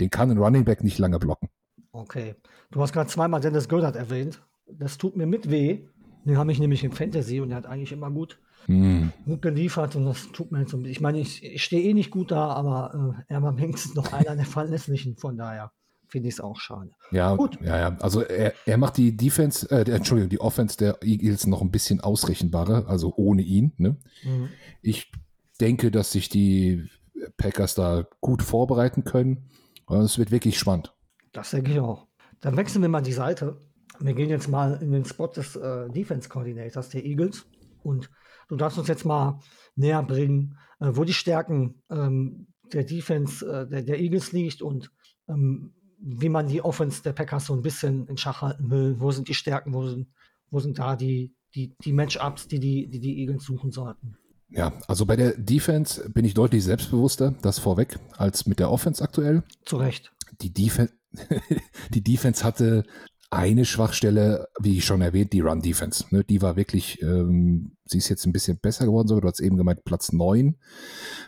den 0.00 0.10
kann 0.10 0.30
ein 0.30 0.38
Running 0.38 0.64
Back 0.64 0.82
nicht 0.82 0.98
lange 0.98 1.18
blocken. 1.18 1.48
Okay. 1.92 2.34
Du 2.70 2.80
hast 2.80 2.92
gerade 2.92 3.08
zweimal 3.08 3.40
Dennis 3.40 3.68
Goddard 3.68 3.96
erwähnt. 3.96 4.42
Das 4.70 4.98
tut 4.98 5.16
mir 5.16 5.26
mit 5.26 5.50
weh, 5.50 5.80
den 6.24 6.36
habe 6.36 6.52
ich 6.52 6.58
nämlich 6.58 6.84
im 6.84 6.92
Fantasy 6.92 7.40
und 7.40 7.48
der 7.48 7.58
hat 7.58 7.66
eigentlich 7.66 7.92
immer 7.92 8.10
gut, 8.10 8.38
mm. 8.66 9.08
gut 9.24 9.40
geliefert 9.40 9.96
und 9.96 10.04
das 10.04 10.30
tut 10.32 10.52
mir 10.52 10.60
jetzt 10.60 10.72
so 10.72 10.76
ein 10.76 10.82
bisschen. 10.82 10.92
Ich 10.92 11.00
meine, 11.00 11.18
ich, 11.18 11.42
ich 11.42 11.64
stehe 11.64 11.82
eh 11.82 11.94
nicht 11.94 12.10
gut 12.10 12.30
da, 12.30 12.48
aber 12.48 13.16
äh, 13.28 13.32
er 13.32 13.42
war 13.42 13.56
wenigstens 13.58 13.94
noch 13.94 14.12
einer 14.12 14.36
der 14.36 14.44
Verlässlichen, 14.44 15.16
von 15.16 15.38
daher 15.38 15.72
finde 16.06 16.28
ich 16.28 16.34
es 16.34 16.40
auch 16.40 16.58
schade. 16.58 16.90
Ja, 17.10 17.34
gut. 17.34 17.58
ja, 17.62 17.78
ja. 17.78 17.96
Also 18.00 18.22
er, 18.22 18.52
er 18.66 18.78
macht 18.78 18.96
die 18.96 19.16
Defense, 19.16 19.70
äh, 19.70 19.90
Entschuldigung, 19.90 20.30
die 20.30 20.40
Offense 20.40 20.76
der 20.76 20.98
Eagles 21.02 21.46
noch 21.46 21.62
ein 21.62 21.70
bisschen 21.70 22.00
ausrechenbarer, 22.00 22.88
also 22.88 23.14
ohne 23.16 23.42
ihn. 23.42 23.72
Ne? 23.76 23.96
Mhm. 24.24 24.48
Ich 24.82 25.12
denke, 25.60 25.90
dass 25.90 26.12
sich 26.12 26.28
die 26.28 26.88
Packers 27.36 27.74
da 27.74 28.06
gut 28.20 28.42
vorbereiten 28.42 29.04
können. 29.04 29.50
Es 29.88 30.18
wird 30.18 30.30
wirklich 30.30 30.58
spannend. 30.58 30.94
Das 31.32 31.50
denke 31.50 31.72
ich 31.72 31.80
auch. 31.80 32.06
Dann 32.40 32.56
wechseln 32.56 32.82
wir 32.82 32.88
mal 32.88 33.00
die 33.00 33.12
Seite 33.12 33.58
wir 34.00 34.14
gehen 34.14 34.30
jetzt 34.30 34.48
mal 34.48 34.80
in 34.80 34.92
den 34.92 35.04
Spot 35.04 35.26
des 35.28 35.56
äh, 35.56 35.88
Defense 35.90 36.28
Coordinators 36.28 36.90
der 36.90 37.04
Eagles 37.04 37.46
und 37.82 38.10
du 38.48 38.56
darfst 38.56 38.78
uns 38.78 38.88
jetzt 38.88 39.04
mal 39.04 39.40
näher 39.74 40.02
bringen, 40.02 40.56
äh, 40.80 40.90
wo 40.92 41.04
die 41.04 41.14
Stärken 41.14 41.82
ähm, 41.90 42.48
der 42.72 42.84
Defense 42.84 43.44
äh, 43.44 43.68
der, 43.68 43.82
der, 43.82 43.98
Eagles 43.98 44.32
liegt 44.32 44.62
und 44.62 44.90
ähm, 45.28 45.74
wie 46.00 46.28
man 46.28 46.46
die 46.46 46.62
Offense 46.62 47.02
der 47.02 47.12
Packers 47.12 47.46
so 47.46 47.54
ein 47.54 47.62
bisschen 47.62 48.06
in 48.06 48.16
Schach 48.16 48.42
halten 48.42 48.70
will. 48.70 49.00
Wo 49.00 49.10
sind 49.10 49.28
die 49.28 49.34
Stärken, 49.34 49.74
wo 49.74 49.86
sind, 49.86 50.08
wo 50.50 50.60
sind 50.60 50.78
da 50.78 50.94
die, 50.94 51.34
die, 51.54 51.74
die 51.82 51.92
Matchups, 51.92 52.46
die 52.46 52.60
die, 52.60 52.88
die 52.88 53.00
die 53.00 53.18
Eagles 53.20 53.44
suchen 53.44 53.72
sollten? 53.72 54.16
Ja, 54.50 54.72
also 54.86 55.04
bei 55.04 55.16
der 55.16 55.36
Defense 55.36 56.08
bin 56.10 56.24
ich 56.24 56.34
deutlich 56.34 56.64
selbstbewusster, 56.64 57.34
das 57.42 57.58
vorweg, 57.58 57.98
als 58.16 58.46
mit 58.46 58.58
der 58.58 58.70
Offense 58.70 59.02
aktuell. 59.02 59.42
Zu 59.64 59.76
Recht. 59.76 60.12
Die 60.40 60.52
Defense, 60.52 60.94
die 61.90 62.02
Defense 62.02 62.44
hatte 62.44 62.84
eine 63.30 63.66
Schwachstelle, 63.66 64.48
wie 64.58 64.78
ich 64.78 64.86
schon 64.86 65.02
erwähnt, 65.02 65.32
die 65.32 65.40
Run-Defense. 65.40 66.06
Ne, 66.10 66.24
die 66.24 66.40
war 66.40 66.56
wirklich, 66.56 67.02
ähm, 67.02 67.76
sie 67.84 67.98
ist 67.98 68.08
jetzt 68.08 68.24
ein 68.24 68.32
bisschen 68.32 68.58
besser 68.58 68.86
geworden, 68.86 69.08
sogar 69.08 69.22
du 69.22 69.28
hast 69.28 69.40
eben 69.40 69.58
gemeint, 69.58 69.84
Platz 69.84 70.12
9. 70.12 70.56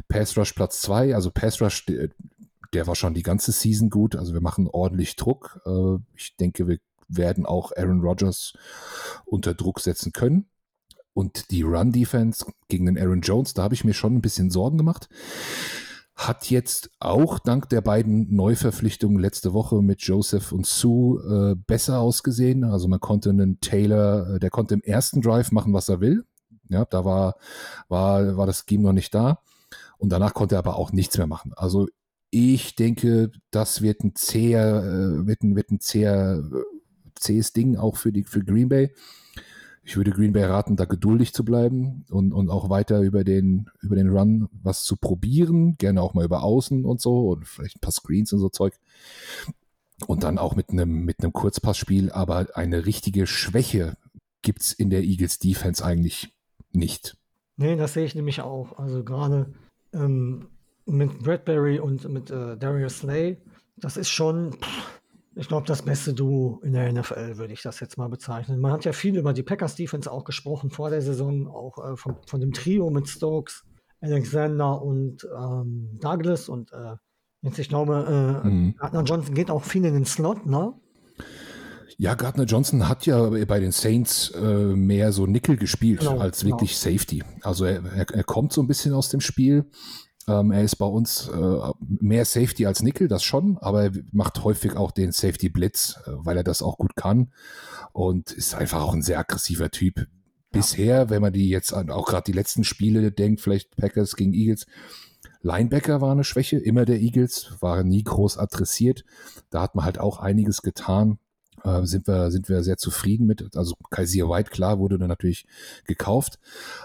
Pass 0.09 0.37
Rush 0.37 0.55
Platz 0.55 0.81
2, 0.81 1.15
also 1.15 1.31
Pass 1.31 1.61
Rush, 1.61 1.85
der, 1.87 2.09
der, 2.73 2.87
war 2.87 2.95
schon 2.95 3.13
die 3.13 3.23
ganze 3.23 3.53
Season 3.53 3.91
gut. 3.91 4.17
Also 4.17 4.33
wir 4.33 4.41
machen 4.41 4.67
ordentlich 4.67 5.17
Druck. 5.17 5.61
Äh, 5.67 5.99
ich 6.15 6.37
denke, 6.37 6.67
wir 6.67 6.79
werden 7.09 7.45
auch 7.45 7.73
Aaron 7.77 8.01
Rodgers 8.01 8.55
unter 9.27 9.53
Druck 9.53 9.81
setzen 9.81 10.13
können. 10.13 10.47
Und 11.13 11.51
die 11.51 11.63
Run-Defense 11.63 12.47
gegen 12.69 12.87
den 12.87 12.99
Aaron 12.99 13.21
Jones, 13.21 13.55
da 13.55 13.65
habe 13.65 13.75
ich 13.75 13.85
mir 13.85 13.95
schon 13.95 14.15
ein 14.15 14.23
bisschen 14.23 14.51
Sorgen 14.51 14.79
gemacht 14.79 15.09
hat 16.21 16.51
jetzt 16.51 16.91
auch 17.01 17.39
dank 17.39 17.71
der 17.71 17.81
beiden 17.81 18.35
Neuverpflichtungen 18.35 19.19
letzte 19.19 19.55
Woche 19.55 19.81
mit 19.81 20.03
Joseph 20.03 20.53
und 20.53 20.67
Sue 20.67 21.19
äh, 21.23 21.55
besser 21.67 21.99
ausgesehen. 22.01 22.63
Also 22.65 22.89
man 22.89 23.01
konnte 23.01 23.31
einen 23.31 23.59
Taylor, 23.61 24.35
äh, 24.35 24.39
der 24.39 24.51
konnte 24.51 24.75
im 24.75 24.83
ersten 24.83 25.23
Drive 25.23 25.51
machen, 25.51 25.73
was 25.73 25.89
er 25.89 26.01
will. 26.01 26.27
Ja, 26.69 26.85
da 26.85 27.07
war, 27.07 27.37
war, 27.89 28.37
war 28.37 28.47
das 28.47 28.65
Scheme 28.69 28.83
noch 28.83 28.93
nicht 28.93 29.15
da. 29.15 29.41
Und 29.97 30.11
danach 30.11 30.35
konnte 30.35 30.57
er 30.57 30.61
aber 30.61 30.77
auch 30.77 30.93
nichts 30.93 31.17
mehr 31.17 31.27
machen. 31.27 31.55
Also 31.57 31.89
ich 32.31 32.77
denke, 32.77 33.33
das 33.51 33.81
wird 33.81 34.05
ein 34.05 34.15
zäher, 34.15 34.85
äh, 34.85 35.27
wird 35.27 35.43
ein, 35.43 35.57
wird 35.57 35.71
ein 35.71 35.81
zäher, 35.81 36.43
äh, 36.53 37.11
zähes 37.15 37.55
Ding 37.55 37.77
auch 37.77 37.97
für 37.97 38.13
die, 38.13 38.25
für 38.25 38.45
Green 38.45 38.69
Bay 38.69 38.93
ich 39.83 39.97
würde 39.97 40.11
Green 40.11 40.33
Bay 40.33 40.45
raten, 40.45 40.77
da 40.77 40.85
geduldig 40.85 41.33
zu 41.33 41.45
bleiben 41.45 42.05
und, 42.11 42.33
und 42.33 42.51
auch 42.51 42.69
weiter 42.69 43.01
über 43.01 43.25
den, 43.25 43.71
über 43.81 43.97
den 43.97 44.11
Run 44.11 44.49
was 44.53 44.85
zu 44.85 44.97
probieren, 44.97 45.77
gerne 45.79 46.03
auch 46.03 46.15
mal 46.15 46.25
über 46.25 46.43
Außen 46.43 46.85
und 46.85 47.01
so 47.01 47.31
und 47.31 47.47
vielleicht 47.47 47.77
ein 47.77 47.81
paar 47.81 47.93
Screens 47.93 48.33
und 48.33 48.41
so 48.41 48.49
Zeug. 48.51 48.75
Und 50.07 50.23
dann 50.23 50.39
auch 50.39 50.55
mit 50.55 50.71
einem, 50.71 51.05
mit 51.05 51.23
einem 51.23 51.33
Kurzpassspiel, 51.33 52.11
aber 52.11 52.49
eine 52.55 52.87
richtige 52.87 53.27
Schwäche 53.27 53.97
gibt 54.43 54.63
es 54.63 54.73
in 54.73 54.91
der 54.91 55.03
Eagles 55.03 55.39
Defense 55.39 55.85
eigentlich 55.85 56.35
nicht. 56.73 57.17
Nee, 57.57 57.77
das 57.77 57.95
sehe 57.95 58.05
ich 58.05 58.15
nämlich 58.15 58.41
auch. 58.41 58.79
Also 58.79 59.05
gerade 59.05 59.53
ähm, 59.93 60.49
mit 60.87 61.19
Bradbury 61.19 61.79
und 61.79 62.09
mit 62.09 62.31
äh, 62.31 62.57
Darius 62.57 62.99
Slay, 62.99 63.39
das 63.77 63.97
ist 63.97 64.09
schon, 64.09 64.53
pff, 64.55 65.00
ich 65.37 65.49
glaube, 65.49 65.67
das 65.67 65.83
beste 65.83 66.13
Duo 66.13 66.61
in 66.65 66.73
der 66.73 66.93
NFL 66.93 67.37
würde 67.37 67.53
ich 67.53 67.63
das 67.63 67.81
jetzt 67.81 67.97
mal 67.97 68.09
bezeichnen. 68.09 68.61
Man 68.61 68.73
hat 68.73 68.85
ja 68.85 68.93
viel 68.93 69.17
über 69.17 69.33
die 69.33 69.43
Packers 69.43 69.77
Defense 69.77 70.11
auch 70.11 70.25
gesprochen 70.25 70.71
vor 70.71 70.91
der 70.91 71.03
Saison, 71.03 71.47
auch 71.49 71.93
äh, 71.93 71.97
von, 71.97 72.17
von, 72.27 72.41
dem 72.41 72.53
Trio 72.53 72.91
mit 72.91 73.09
Stokes, 73.09 73.65
Alexander 74.01 74.83
und 74.83 75.27
ähm, 75.37 75.99
Douglas 76.01 76.49
und 76.49 76.73
äh, 76.73 76.97
jetzt, 77.43 77.59
ich 77.59 77.69
glaube, 77.69 78.43
äh, 78.45 78.49
mhm. 78.49 78.75
Gardner 78.77 79.03
Johnson 79.05 79.35
geht 79.35 79.51
auch 79.51 79.63
viel 79.63 79.85
in 79.85 79.95
den 79.95 80.05
Slot, 80.05 80.47
ne? 80.47 80.75
Ja, 81.97 82.15
Gardner 82.15 82.45
Johnson 82.45 82.89
hat 82.89 83.05
ja 83.05 83.29
bei 83.45 83.61
den 83.61 83.73
Saints 83.73 84.31
äh, 84.31 84.41
mehr 84.41 85.13
so 85.13 85.27
Nickel 85.27 85.59
gespielt 85.59 86.01
genau, 86.01 86.19
als 86.19 86.41
genau. 86.41 86.55
wirklich 86.55 86.81
genau. 86.81 86.97
Safety. 86.97 87.23
Also 87.43 87.67
er, 87.67 87.85
er, 87.85 88.11
er, 88.11 88.25
kommt 88.25 88.55
so 88.55 88.63
ein 88.63 88.67
bisschen 88.67 88.95
aus 88.95 89.11
dem 89.11 89.21
Spiel, 89.21 89.67
ähm, 90.29 90.51
er 90.51 90.63
ist 90.63 90.77
bei 90.77 90.87
uns 90.87 91.29
äh, 91.29 91.73
mehr 91.81 92.25
Safety 92.25 92.67
als 92.67 92.83
Nickel, 92.83 93.09
das 93.09 93.23
schon, 93.23 93.59
aber 93.59 93.85
er 93.85 93.93
macht 94.13 94.45
häufig 94.45 94.77
auch 94.77 94.91
den 94.91 95.13
Safety 95.13 95.49
Blitz, 95.49 95.99
äh, 96.07 96.11
weil 96.15 96.37
er 96.37 96.45
das 96.45 96.63
auch 96.63 96.79
gut 96.79 96.97
kann 96.97 97.33
und 97.93 98.33
ist 98.33 98.55
einfach 98.55 98.83
auch 98.83 98.95
ein 98.95 99.03
sehr 99.03 99.19
aggressiver 99.19 99.71
Typ. 99.71 100.07
Bisher, 100.53 101.11
wenn 101.11 101.23
man 101.23 101.33
die 101.33 101.49
jetzt 101.49 101.73
an 101.73 101.91
auch 101.91 102.07
gerade 102.07 102.25
die 102.25 102.37
letzten 102.37 102.65
Spiele 102.65 103.13
denkt, 103.13 103.41
vielleicht 103.41 103.77
Packers 103.77 104.17
gegen 104.17 104.33
Eagles, 104.33 104.67
Linebacker 105.43 106.01
war 106.01 106.13
eine 106.13 106.25
Schwäche, 106.25 106.59
immer 106.59 106.85
der 106.85 107.01
Eagles, 107.01 107.57
war 107.61 107.83
nie 107.83 108.03
groß 108.03 108.37
adressiert. 108.37 109.05
Da 109.49 109.63
hat 109.63 109.75
man 109.75 109.85
halt 109.85 109.99
auch 109.99 110.19
einiges 110.19 110.61
getan. 110.63 111.19
Äh, 111.65 111.85
sind 111.87 112.07
wir, 112.07 112.31
sind 112.31 112.49
wir 112.49 112.63
sehr 112.63 112.77
zufrieden 112.77 113.27
mit. 113.27 113.57
Also 113.57 113.75
Kaiser 113.91 114.29
White, 114.29 114.51
klar, 114.51 114.79
wurde 114.79 114.99
dann 114.99 115.09
natürlich 115.09 115.47
gekauft. 115.87 116.39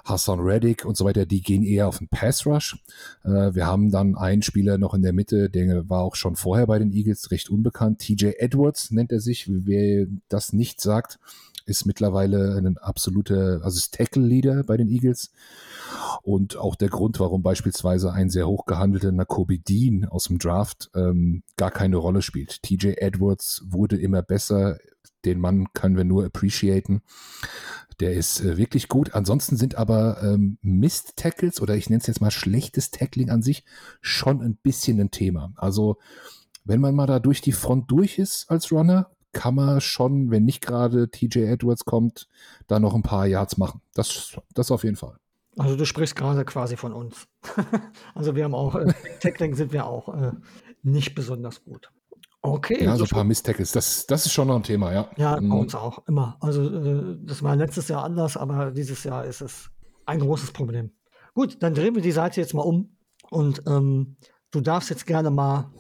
Hassan 0.03 0.39
Reddick 0.39 0.85
und 0.85 0.97
so 0.97 1.05
weiter, 1.05 1.25
die 1.25 1.41
gehen 1.41 1.63
eher 1.63 1.87
auf 1.87 1.99
den 1.99 2.07
Pass 2.07 2.45
Rush. 2.45 2.77
Äh, 3.23 3.53
wir 3.53 3.65
haben 3.65 3.91
dann 3.91 4.15
einen 4.15 4.41
Spieler 4.41 4.77
noch 4.77 4.93
in 4.93 5.01
der 5.01 5.13
Mitte, 5.13 5.49
der 5.49 5.89
war 5.89 6.01
auch 6.01 6.15
schon 6.15 6.35
vorher 6.35 6.67
bei 6.67 6.79
den 6.79 6.91
Eagles 6.91 7.31
recht 7.31 7.49
unbekannt. 7.49 7.99
TJ 7.99 8.33
Edwards 8.37 8.91
nennt 8.91 9.11
er 9.11 9.19
sich. 9.19 9.45
Wer 9.47 10.07
das 10.29 10.53
nicht 10.53 10.81
sagt, 10.81 11.19
ist 11.65 11.85
mittlerweile 11.85 12.55
ein 12.55 12.77
absoluter, 12.77 13.61
also 13.63 13.77
ist 13.77 13.95
Tackle-Leader 13.95 14.63
bei 14.63 14.77
den 14.77 14.87
Eagles. 14.87 15.31
Und 16.21 16.57
auch 16.57 16.75
der 16.75 16.89
Grund, 16.89 17.19
warum 17.19 17.41
beispielsweise 17.41 18.11
ein 18.11 18.29
sehr 18.29 18.47
hoch 18.47 18.65
gehandelter 18.65 19.11
Nakobe 19.11 19.59
Dean 19.59 20.05
aus 20.05 20.25
dem 20.25 20.37
Draft 20.37 20.89
ähm, 20.95 21.43
gar 21.57 21.71
keine 21.71 21.97
Rolle 21.97 22.21
spielt. 22.21 22.61
TJ 22.61 22.93
Edwards 22.97 23.63
wurde 23.67 23.97
immer 23.97 24.21
besser. 24.21 24.64
Den 25.25 25.39
Mann 25.39 25.73
können 25.73 25.97
wir 25.97 26.05
nur 26.05 26.25
appreciaten. 26.25 27.01
Der 27.99 28.13
ist 28.13 28.41
äh, 28.41 28.57
wirklich 28.57 28.89
gut. 28.89 29.13
Ansonsten 29.13 29.57
sind 29.57 29.75
aber 29.75 30.21
ähm, 30.21 30.57
Mist-Tackles 30.61 31.61
oder 31.61 31.75
ich 31.75 31.89
nenne 31.89 32.01
es 32.01 32.07
jetzt 32.07 32.21
mal 32.21 32.31
schlechtes 32.31 32.91
Tackling 32.91 33.29
an 33.29 33.41
sich 33.41 33.63
schon 34.01 34.41
ein 34.41 34.55
bisschen 34.55 34.99
ein 34.99 35.11
Thema. 35.11 35.53
Also 35.55 35.97
wenn 36.65 36.81
man 36.81 36.95
mal 36.95 37.07
da 37.07 37.19
durch 37.19 37.41
die 37.41 37.51
Front 37.51 37.91
durch 37.91 38.17
ist 38.17 38.49
als 38.49 38.71
Runner, 38.71 39.11
kann 39.31 39.55
man 39.55 39.81
schon, 39.81 40.31
wenn 40.31 40.45
nicht 40.45 40.65
gerade 40.65 41.09
TJ 41.09 41.39
Edwards 41.39 41.85
kommt, 41.85 42.27
da 42.67 42.79
noch 42.79 42.95
ein 42.95 43.03
paar 43.03 43.27
Yards 43.27 43.57
machen. 43.57 43.81
Das, 43.93 44.37
das 44.53 44.71
auf 44.71 44.83
jeden 44.83 44.95
Fall. 44.95 45.17
Also 45.57 45.75
du 45.75 45.85
sprichst 45.85 46.15
gerade 46.15 46.43
quasi 46.43 46.75
von 46.75 46.91
uns. 46.91 47.27
also 48.15 48.35
wir 48.35 48.43
haben 48.43 48.55
auch, 48.55 48.75
äh, 48.75 48.93
Tackling 49.19 49.55
sind 49.55 49.71
wir 49.71 49.85
auch 49.85 50.13
äh, 50.13 50.31
nicht 50.83 51.15
besonders 51.15 51.63
gut. 51.63 51.91
Okay. 52.45 52.83
Ja, 52.83 52.95
so 52.95 53.05
ein 53.05 53.09
paar 53.09 53.23
Miss-Tackles, 53.23 53.71
das, 53.71 54.05
das 54.05 54.25
ist 54.25 54.33
schon 54.33 54.47
noch 54.47 54.55
ein 54.55 54.63
Thema, 54.63 54.93
ja. 54.93 55.09
Ja, 55.17 55.35
bei 55.35 55.41
mhm. 55.41 55.53
uns 55.53 55.75
auch, 55.75 56.07
immer. 56.07 56.37
Also 56.39 56.69
äh, 56.69 57.17
das 57.23 57.41
war 57.41 57.55
letztes 57.55 57.87
Jahr 57.87 58.03
anders, 58.03 58.37
aber 58.37 58.71
dieses 58.71 59.03
Jahr 59.03 59.25
ist 59.25 59.41
es 59.41 59.69
ein 60.05 60.19
großes 60.19 60.51
Problem. 60.51 60.91
Gut, 61.33 61.57
dann 61.61 61.73
drehen 61.73 61.95
wir 61.95 62.01
die 62.01 62.11
Seite 62.11 62.39
jetzt 62.39 62.53
mal 62.53 62.61
um 62.61 62.97
und 63.31 63.63
ähm, 63.67 64.17
du 64.51 64.61
darfst 64.61 64.89
jetzt 64.89 65.07
gerne 65.07 65.31
mal 65.31 65.71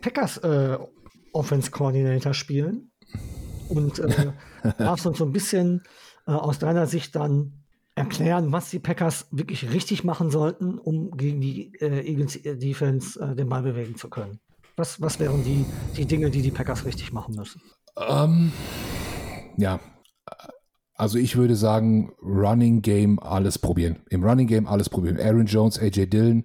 Packers 0.00 0.38
äh, 0.38 0.78
Offense 1.32 1.70
Coordinator 1.70 2.34
spielen 2.34 2.92
und 3.68 3.98
äh, 3.98 4.32
darfst 4.78 5.06
uns 5.06 5.18
so 5.18 5.24
ein 5.24 5.32
bisschen 5.32 5.82
äh, 6.26 6.32
aus 6.32 6.58
deiner 6.60 6.86
Sicht 6.86 7.16
dann 7.16 7.64
erklären, 7.96 8.52
was 8.52 8.70
die 8.70 8.78
Packers 8.78 9.26
wirklich 9.32 9.72
richtig 9.72 10.04
machen 10.04 10.30
sollten, 10.30 10.78
um 10.78 11.10
gegen 11.10 11.40
die 11.40 11.74
äh, 11.80 12.06
Eagles 12.08 12.36
äh, 12.36 12.56
Defense 12.56 13.34
den 13.34 13.48
Ball 13.48 13.62
bewegen 13.62 13.96
zu 13.96 14.08
können. 14.08 14.40
Was, 14.76 15.00
was 15.00 15.18
wären 15.18 15.44
die, 15.44 15.64
die 15.96 16.06
Dinge, 16.06 16.30
die 16.30 16.42
die 16.42 16.50
Packers 16.50 16.84
richtig 16.84 17.12
machen 17.12 17.34
müssen? 17.34 17.60
Ähm, 17.96 18.52
ja, 19.56 19.80
also 21.00 21.16
ich 21.16 21.36
würde 21.36 21.56
sagen, 21.56 22.12
Running 22.22 22.82
Game 22.82 23.18
alles 23.20 23.58
probieren. 23.58 24.00
Im 24.10 24.22
Running 24.22 24.46
Game 24.46 24.66
alles 24.66 24.90
probieren. 24.90 25.18
Aaron 25.18 25.46
Jones, 25.46 25.78
AJ 25.78 26.06
Dillon, 26.06 26.44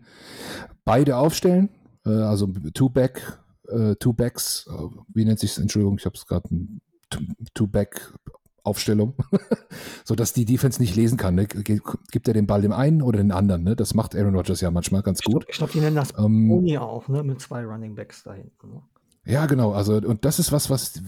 beide 0.86 1.18
aufstellen. 1.18 1.70
Äh, 2.06 2.12
also 2.12 2.48
Two-Back, 2.74 3.38
äh, 3.68 3.96
Two-Backs, 3.96 4.68
äh, 4.70 4.98
wie 5.14 5.26
nennt 5.26 5.40
sich 5.40 5.52
es? 5.52 5.58
Entschuldigung, 5.58 5.98
ich 6.00 6.06
habe 6.06 6.16
es 6.16 6.26
gerade 6.26 6.48
Two-Back 7.54 8.14
Aufstellung, 8.66 9.14
so 10.04 10.16
dass 10.16 10.34
die 10.34 10.46
Defense 10.46 10.82
nicht 10.82 10.96
lesen 10.96 11.18
kann. 11.18 11.36
Ne? 11.36 11.48
Gibt 11.48 12.28
er 12.28 12.34
den 12.34 12.48
Ball 12.48 12.62
dem 12.62 12.74
einen 12.74 13.02
oder 13.02 13.18
den 13.18 13.32
anderen? 13.32 13.64
Ne? 13.64 13.76
Das 13.76 13.94
macht 13.94 14.16
Aaron 14.16 14.36
Rodgers 14.36 14.62
ja 14.62 14.72
manchmal 14.72 15.02
ganz 15.02 15.22
gut. 15.22 15.46
Ich 15.50 15.58
glaube, 15.58 15.74
die 15.74 15.80
nennen 15.80 15.96
das 15.96 16.14
ähm, 16.18 16.50
Pony 16.50 16.78
auch, 16.78 17.08
ne? 17.08 17.24
mit 17.24 17.42
zwei 17.42 17.64
Running 17.64 17.96
Backs 17.96 18.24
da 18.24 18.34
hinten. 18.34 18.70
Ne? 18.70 18.82
Ja, 19.26 19.46
genau. 19.46 19.74
Also 19.74 19.96
und 19.96 20.26
das 20.26 20.40
ist 20.40 20.52
was, 20.52 20.70
was 20.70 21.02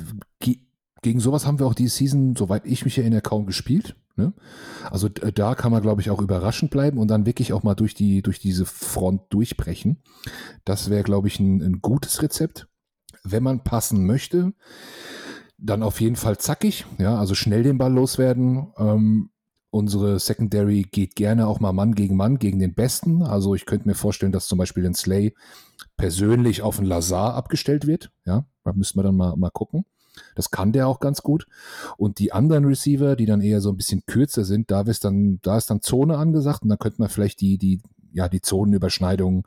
gegen 1.02 1.20
sowas 1.20 1.46
haben 1.46 1.60
wir 1.60 1.68
auch 1.68 1.74
die 1.74 1.88
Season, 1.88 2.36
soweit 2.36 2.66
ich 2.66 2.84
mich 2.84 2.98
erinnere, 2.98 3.22
kaum 3.22 3.46
gespielt. 3.46 3.96
Ne? 4.16 4.34
Also 4.90 5.10
da 5.10 5.54
kann 5.54 5.72
man, 5.72 5.84
glaube 5.84 6.02
ich, 6.02 6.10
auch 6.10 6.22
überraschend 6.22 6.72
bleiben 6.72 6.98
und 6.98 7.08
dann 7.08 7.28
wirklich 7.28 7.54
auch 7.54 7.64
mal 7.64 7.76
durch 7.76 7.94
die 7.94 8.24
durch 8.24 8.40
diese 8.40 8.66
Front 8.66 9.22
durchbrechen. 9.30 10.02
Das 10.66 10.90
wäre, 10.90 11.04
glaube 11.04 11.28
ich, 11.28 11.40
ein, 11.40 11.62
ein 11.62 11.82
gutes 11.82 12.22
Rezept, 12.22 12.68
wenn 13.24 13.44
man 13.44 13.64
passen 13.64 14.06
möchte 14.06 14.54
dann 15.58 15.84
auf 15.84 16.00
jeden 16.02 16.16
Fall 16.16 16.38
zackig, 16.38 16.86
ja, 16.98 17.18
also 17.18 17.36
schnell 17.36 17.64
den 17.64 17.78
Ball 17.78 17.92
loswerden. 17.92 18.68
Ähm, 18.78 19.30
unsere 19.70 20.20
Secondary 20.20 20.84
geht 20.84 21.16
gerne 21.16 21.48
auch 21.48 21.60
mal 21.60 21.74
Mann 21.74 21.96
gegen 21.96 22.16
Mann 22.16 22.38
gegen 22.38 22.60
den 22.60 22.76
Besten. 22.76 23.24
Also 23.24 23.56
ich 23.56 23.66
könnte 23.66 23.88
mir 23.88 23.96
vorstellen, 23.96 24.32
dass 24.32 24.48
zum 24.48 24.58
Beispiel 24.58 24.86
ein 24.86 24.94
Slay 24.94 25.34
persönlich 25.98 26.62
auf 26.62 26.78
einen 26.78 26.88
Lazar 26.88 27.34
abgestellt 27.34 27.88
wird. 27.88 28.12
Ja, 28.26 28.46
da 28.64 28.74
müssen 28.74 28.98
wir 28.98 29.04
dann 29.04 29.18
mal, 29.18 29.36
mal 29.36 29.50
gucken. 29.50 29.86
Das 30.36 30.52
kann 30.52 30.72
der 30.72 30.88
auch 30.88 31.00
ganz 31.00 31.22
gut. 31.22 31.48
Und 31.98 32.20
die 32.20 32.32
anderen 32.32 32.66
Receiver, 32.66 33.16
die 33.16 33.26
dann 33.26 33.42
eher 33.42 33.62
so 33.62 33.70
ein 33.70 33.78
bisschen 33.78 34.06
kürzer 34.06 34.46
sind, 34.46 34.72
da 34.72 34.82
ist 34.82 35.06
dann, 35.06 35.40
da 35.42 35.58
ist 35.58 35.70
dann 35.70 35.82
Zone 35.82 36.18
angesagt 36.18 36.64
und 36.64 36.70
da 36.70 36.78
könnte 36.78 37.02
man 37.02 37.10
vielleicht 37.10 37.42
die, 37.42 37.58
die, 37.58 37.82
ja, 38.14 38.28
die 38.28 38.42
Zonenüberschneidungen, 38.42 39.44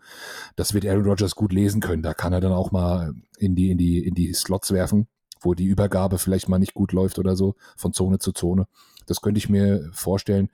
das 0.55 0.75
wird 0.75 0.87
Aaron 0.87 1.05
Rodgers 1.07 1.35
gut 1.35 1.53
lesen 1.53 1.81
können. 1.81 2.03
Da 2.03 2.14
kann 2.14 2.33
er 2.33 2.40
dann 2.40 2.53
auch 2.53 2.70
mal 2.70 3.14
in 3.38 3.57
die, 3.57 3.70
in 3.70 3.79
die, 3.79 4.05
in 4.07 4.14
die 4.14 4.33
Slots 4.33 4.73
werfen 4.73 5.09
wo 5.40 5.55
die 5.55 5.66
Übergabe 5.66 6.18
vielleicht 6.18 6.48
mal 6.48 6.59
nicht 6.59 6.74
gut 6.74 6.92
läuft 6.92 7.18
oder 7.18 7.37
so, 7.37 7.57
von 7.76 7.92
Zone 7.92 8.18
zu 8.18 8.33
Zone. 8.33 8.66
Das 9.07 9.20
könnte 9.20 9.38
ich 9.38 9.48
mir 9.48 9.90
vorstellen. 9.92 10.50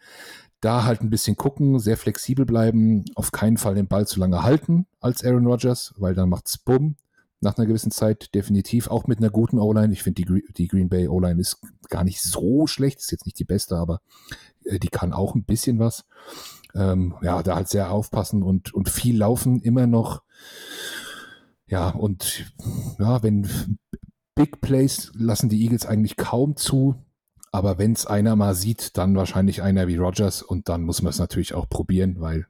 Da 0.61 0.85
halt 0.85 1.03
ein 1.03 1.11
bisschen 1.11 1.37
gucken, 1.37 1.79
sehr 1.79 1.97
flexibel 1.97 2.47
bleiben, 2.47 3.05
auf 3.15 3.31
keinen 3.31 3.59
Fall 3.59 3.75
den 3.75 3.89
Ball 3.89 4.07
zu 4.07 4.19
lange 4.19 4.43
halten 4.43 4.87
als 5.01 5.23
Aaron 5.23 5.47
Rodgers, 5.47 5.95
weil 5.99 6.15
dann 6.15 6.31
macht's 6.31 6.57
bumm. 6.57 6.97
Nach 7.41 7.59
einer 7.59 7.67
gewissen 7.67 7.91
Zeit 7.91 8.35
definitiv, 8.35 8.89
auch 8.89 9.07
mit 9.07 9.19
einer 9.19 9.29
guten 9.29 9.59
O-Line. 9.59 9.93
Ich 9.93 10.03
finde, 10.03 10.25
die, 10.25 10.43
die 10.55 10.69
Green 10.69 10.89
Bay 10.89 11.07
O-Line 11.07 11.39
ist 11.39 11.59
gar 11.91 12.03
nicht 12.03 12.23
so 12.23 12.67
schlecht, 12.67 12.99
ist 12.99 13.13
jetzt 13.13 13.27
nicht 13.27 13.39
die 13.39 13.45
beste, 13.45 13.77
aber 13.77 14.01
äh, 14.65 14.79
die 14.79 14.89
kann 14.89 15.13
auch 15.13 15.35
ein 15.35 15.45
bisschen 15.45 15.79
was. 15.79 16.07
Ähm, 16.75 17.15
ja, 17.21 17.43
da 17.43 17.57
halt 17.57 17.69
sehr 17.69 17.91
aufpassen 17.91 18.43
und, 18.43 18.73
und 18.73 18.89
viel 18.89 19.19
laufen 19.19 19.61
immer 19.61 19.87
noch. 19.87 20.23
Ja, 21.67 21.91
und 21.91 22.53
ja, 22.99 23.23
wenn 23.23 23.79
Big 24.37 24.61
Plays 24.61 25.11
lassen 25.15 25.49
die 25.49 25.61
Eagles 25.63 25.87
eigentlich 25.87 26.17
kaum 26.17 26.57
zu. 26.57 26.95
Aber 27.51 27.79
wenn 27.79 27.93
es 27.93 28.07
einer 28.07 28.37
mal 28.37 28.55
sieht, 28.55 28.97
dann 28.99 29.17
wahrscheinlich 29.17 29.63
einer 29.63 29.89
wie 29.89 29.97
Rogers 29.97 30.43
und 30.43 30.69
dann 30.69 30.83
muss 30.83 31.03
man 31.03 31.11
es 31.11 31.19
natürlich 31.19 31.55
auch 31.55 31.69
probieren, 31.69 32.21
weil 32.21 32.47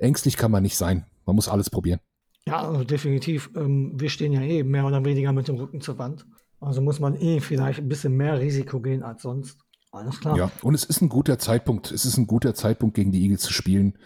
ängstlich 0.00 0.36
kann 0.36 0.50
man 0.50 0.64
nicht 0.64 0.76
sein. 0.76 1.06
Man 1.24 1.36
muss 1.36 1.48
alles 1.48 1.70
probieren. 1.70 2.00
Ja, 2.46 2.62
also 2.62 2.82
definitiv. 2.82 3.50
Ähm, 3.54 3.92
wir 3.94 4.08
stehen 4.08 4.32
ja 4.32 4.40
eh 4.40 4.64
mehr 4.64 4.84
oder 4.84 5.04
weniger 5.04 5.32
mit 5.32 5.48
dem 5.48 5.56
Rücken 5.56 5.80
zur 5.80 5.98
Wand. 5.98 6.26
Also 6.60 6.80
muss 6.80 6.98
man 6.98 7.14
eh 7.14 7.40
vielleicht 7.40 7.78
ein 7.78 7.88
bisschen 7.88 8.16
mehr 8.16 8.40
Risiko 8.40 8.80
gehen 8.80 9.02
als 9.04 9.22
sonst. 9.22 9.58
Alles 9.92 10.18
klar. 10.18 10.36
Ja, 10.36 10.50
und 10.62 10.74
es 10.74 10.84
ist 10.84 11.02
ein 11.02 11.08
guter 11.08 11.38
Zeitpunkt. 11.38 11.92
Es 11.92 12.04
ist 12.04 12.16
ein 12.16 12.26
guter 12.26 12.54
Zeitpunkt, 12.54 12.96
gegen 12.96 13.12
die 13.12 13.22
Eagles 13.22 13.42
zu 13.42 13.52
spielen. 13.52 13.96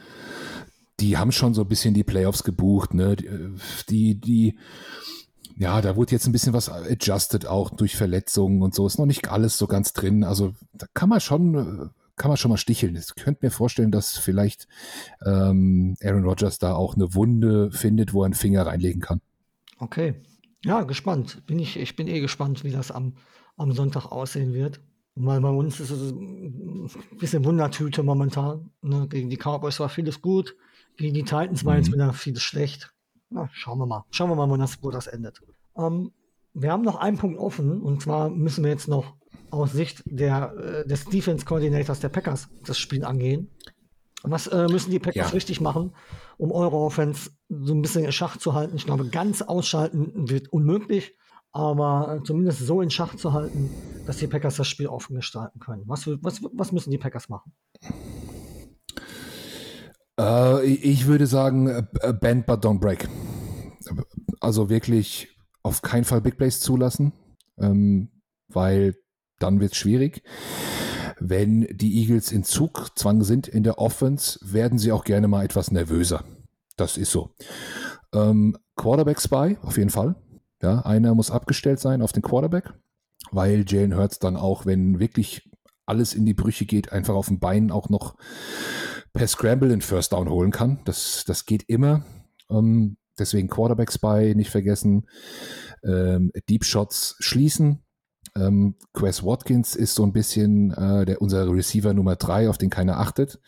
Die 1.00 1.16
haben 1.16 1.32
schon 1.32 1.54
so 1.54 1.62
ein 1.62 1.68
bisschen 1.68 1.94
die 1.94 2.04
Playoffs 2.04 2.44
gebucht. 2.44 2.94
Ne? 2.94 3.16
Die, 3.88 4.20
die, 4.20 4.58
ja, 5.56 5.80
da 5.80 5.96
wurde 5.96 6.12
jetzt 6.12 6.26
ein 6.26 6.32
bisschen 6.32 6.52
was 6.52 6.68
adjusted 6.68 7.46
auch 7.46 7.70
durch 7.70 7.96
Verletzungen 7.96 8.62
und 8.62 8.74
so. 8.74 8.86
Ist 8.86 8.98
noch 8.98 9.06
nicht 9.06 9.28
alles 9.28 9.58
so 9.58 9.66
ganz 9.66 9.92
drin. 9.92 10.24
Also 10.24 10.54
da 10.72 10.86
kann 10.94 11.08
man 11.08 11.20
schon, 11.20 11.90
kann 12.16 12.28
man 12.28 12.36
schon 12.36 12.50
mal 12.50 12.56
sticheln. 12.56 12.96
Ich 12.96 13.14
könnte 13.14 13.44
mir 13.44 13.50
vorstellen, 13.50 13.90
dass 13.90 14.16
vielleicht 14.16 14.68
ähm, 15.24 15.96
Aaron 16.02 16.24
Rodgers 16.24 16.58
da 16.58 16.74
auch 16.74 16.94
eine 16.94 17.14
Wunde 17.14 17.70
findet, 17.72 18.12
wo 18.12 18.22
er 18.22 18.26
einen 18.26 18.34
Finger 18.34 18.66
reinlegen 18.66 19.00
kann. 19.00 19.20
Okay. 19.78 20.14
Ja, 20.64 20.82
gespannt. 20.82 21.44
Bin 21.46 21.58
ich, 21.58 21.76
ich 21.76 21.96
bin 21.96 22.06
eh 22.08 22.20
gespannt, 22.20 22.64
wie 22.64 22.70
das 22.70 22.90
am, 22.90 23.16
am 23.56 23.72
Sonntag 23.72 24.06
aussehen 24.06 24.54
wird. 24.54 24.80
Weil 25.14 25.40
bei 25.40 25.50
uns 25.50 25.78
ist 25.78 25.90
es 25.90 26.12
ein 26.12 26.88
bisschen 27.18 27.44
Wundertüte 27.44 28.02
momentan. 28.02 28.70
Ne? 28.80 29.06
Gegen 29.08 29.28
die 29.28 29.36
Cowboys 29.36 29.78
war 29.78 29.88
vieles 29.88 30.22
gut. 30.22 30.56
Gegen 30.96 31.14
die 31.14 31.24
Titans 31.24 31.64
war 31.64 31.74
mhm. 31.74 31.78
jetzt 31.78 31.92
wieder 31.92 32.12
vieles 32.12 32.42
schlecht. 32.42 32.94
Na, 33.32 33.48
schauen 33.52 33.78
wir 33.78 33.86
mal. 33.86 34.04
Schauen 34.10 34.30
wir 34.30 34.36
mal, 34.36 34.48
wo 34.48 34.56
das, 34.56 34.82
wo 34.82 34.90
das 34.90 35.06
endet. 35.06 35.40
Ähm, 35.76 36.12
wir 36.54 36.70
haben 36.70 36.82
noch 36.82 36.96
einen 36.96 37.16
Punkt 37.16 37.38
offen 37.38 37.80
und 37.80 38.02
zwar 38.02 38.28
müssen 38.28 38.62
wir 38.62 38.70
jetzt 38.70 38.88
noch 38.88 39.14
aus 39.50 39.72
Sicht 39.72 40.02
der, 40.06 40.54
äh, 40.56 40.86
des 40.86 41.04
Defense 41.06 41.44
Coordinators 41.44 42.00
der 42.00 42.10
Packers 42.10 42.48
das 42.64 42.78
Spiel 42.78 43.04
angehen. 43.04 43.50
Was 44.22 44.46
äh, 44.46 44.68
müssen 44.68 44.90
die 44.90 44.98
Packers 44.98 45.28
ja. 45.28 45.34
richtig 45.34 45.60
machen, 45.60 45.94
um 46.38 46.52
eure 46.52 46.76
Offense 46.76 47.30
so 47.48 47.74
ein 47.74 47.82
bisschen 47.82 48.04
in 48.04 48.12
Schach 48.12 48.36
zu 48.36 48.54
halten? 48.54 48.76
Ich 48.76 48.86
glaube, 48.86 49.08
ganz 49.08 49.42
ausschalten 49.42 50.28
wird 50.30 50.52
unmöglich, 50.52 51.16
aber 51.50 52.18
äh, 52.20 52.22
zumindest 52.22 52.60
so 52.60 52.80
in 52.82 52.90
Schach 52.90 53.16
zu 53.16 53.32
halten, 53.32 53.70
dass 54.06 54.18
die 54.18 54.26
Packers 54.26 54.56
das 54.56 54.68
Spiel 54.68 54.86
offen 54.86 55.16
gestalten 55.16 55.58
können. 55.58 55.84
Was, 55.86 56.06
was, 56.06 56.42
was 56.52 56.72
müssen 56.72 56.90
die 56.90 56.98
Packers 56.98 57.28
machen? 57.28 57.52
Äh, 60.22 60.66
ich 60.66 61.06
würde 61.06 61.26
sagen, 61.26 61.68
äh, 61.68 62.12
bend 62.12 62.46
but 62.46 62.64
don't 62.64 62.78
break. 62.78 63.08
Also 64.40 64.70
wirklich 64.70 65.36
auf 65.62 65.82
keinen 65.82 66.04
Fall 66.04 66.20
Big 66.20 66.36
Plays 66.38 66.60
zulassen, 66.60 67.12
ähm, 67.58 68.10
weil 68.48 68.94
dann 69.38 69.60
wird 69.60 69.72
es 69.72 69.78
schwierig. 69.78 70.22
Wenn 71.18 71.66
die 71.70 72.00
Eagles 72.00 72.32
in 72.32 72.44
Zugzwang 72.44 73.22
sind 73.22 73.46
in 73.48 73.62
der 73.62 73.78
Offense, 73.78 74.38
werden 74.42 74.78
sie 74.78 74.92
auch 74.92 75.04
gerne 75.04 75.28
mal 75.28 75.44
etwas 75.44 75.70
nervöser. 75.70 76.24
Das 76.76 76.96
ist 76.96 77.10
so. 77.12 77.34
Ähm, 78.12 78.56
Quarterback 78.76 79.20
Spy, 79.20 79.56
auf 79.62 79.76
jeden 79.78 79.90
Fall. 79.90 80.16
Ja, 80.62 80.80
einer 80.80 81.14
muss 81.14 81.30
abgestellt 81.30 81.80
sein 81.80 82.02
auf 82.02 82.12
den 82.12 82.22
Quarterback, 82.22 82.72
weil 83.30 83.64
Jalen 83.66 83.96
Hurts 83.96 84.18
dann 84.18 84.36
auch, 84.36 84.66
wenn 84.66 85.00
wirklich 85.00 85.50
alles 85.86 86.14
in 86.14 86.24
die 86.24 86.34
Brüche 86.34 86.66
geht, 86.66 86.92
einfach 86.92 87.14
auf 87.14 87.26
dem 87.26 87.40
Bein 87.40 87.70
auch 87.70 87.88
noch 87.88 88.16
per 89.12 89.28
Scramble 89.28 89.68
den 89.68 89.80
First 89.80 90.12
Down 90.12 90.28
holen 90.28 90.50
kann. 90.50 90.80
Das, 90.84 91.24
das 91.26 91.46
geht 91.46 91.64
immer. 91.68 92.04
Ähm, 92.50 92.96
deswegen 93.18 93.48
Quarterback 93.48 93.92
Spy 93.92 94.34
nicht 94.34 94.50
vergessen. 94.50 95.06
Ähm, 95.84 96.32
Deep 96.48 96.64
Shots 96.64 97.16
schließen. 97.18 97.82
Ähm, 98.34 98.76
Quest 98.94 99.24
Watkins 99.24 99.74
ist 99.74 99.94
so 99.94 100.04
ein 100.04 100.12
bisschen 100.12 100.72
äh, 100.72 101.04
der, 101.04 101.20
unser 101.20 101.50
Receiver 101.52 101.92
Nummer 101.92 102.16
drei, 102.16 102.48
auf 102.48 102.56
den 102.56 102.70
keiner 102.70 102.98
achtet. 102.98 103.40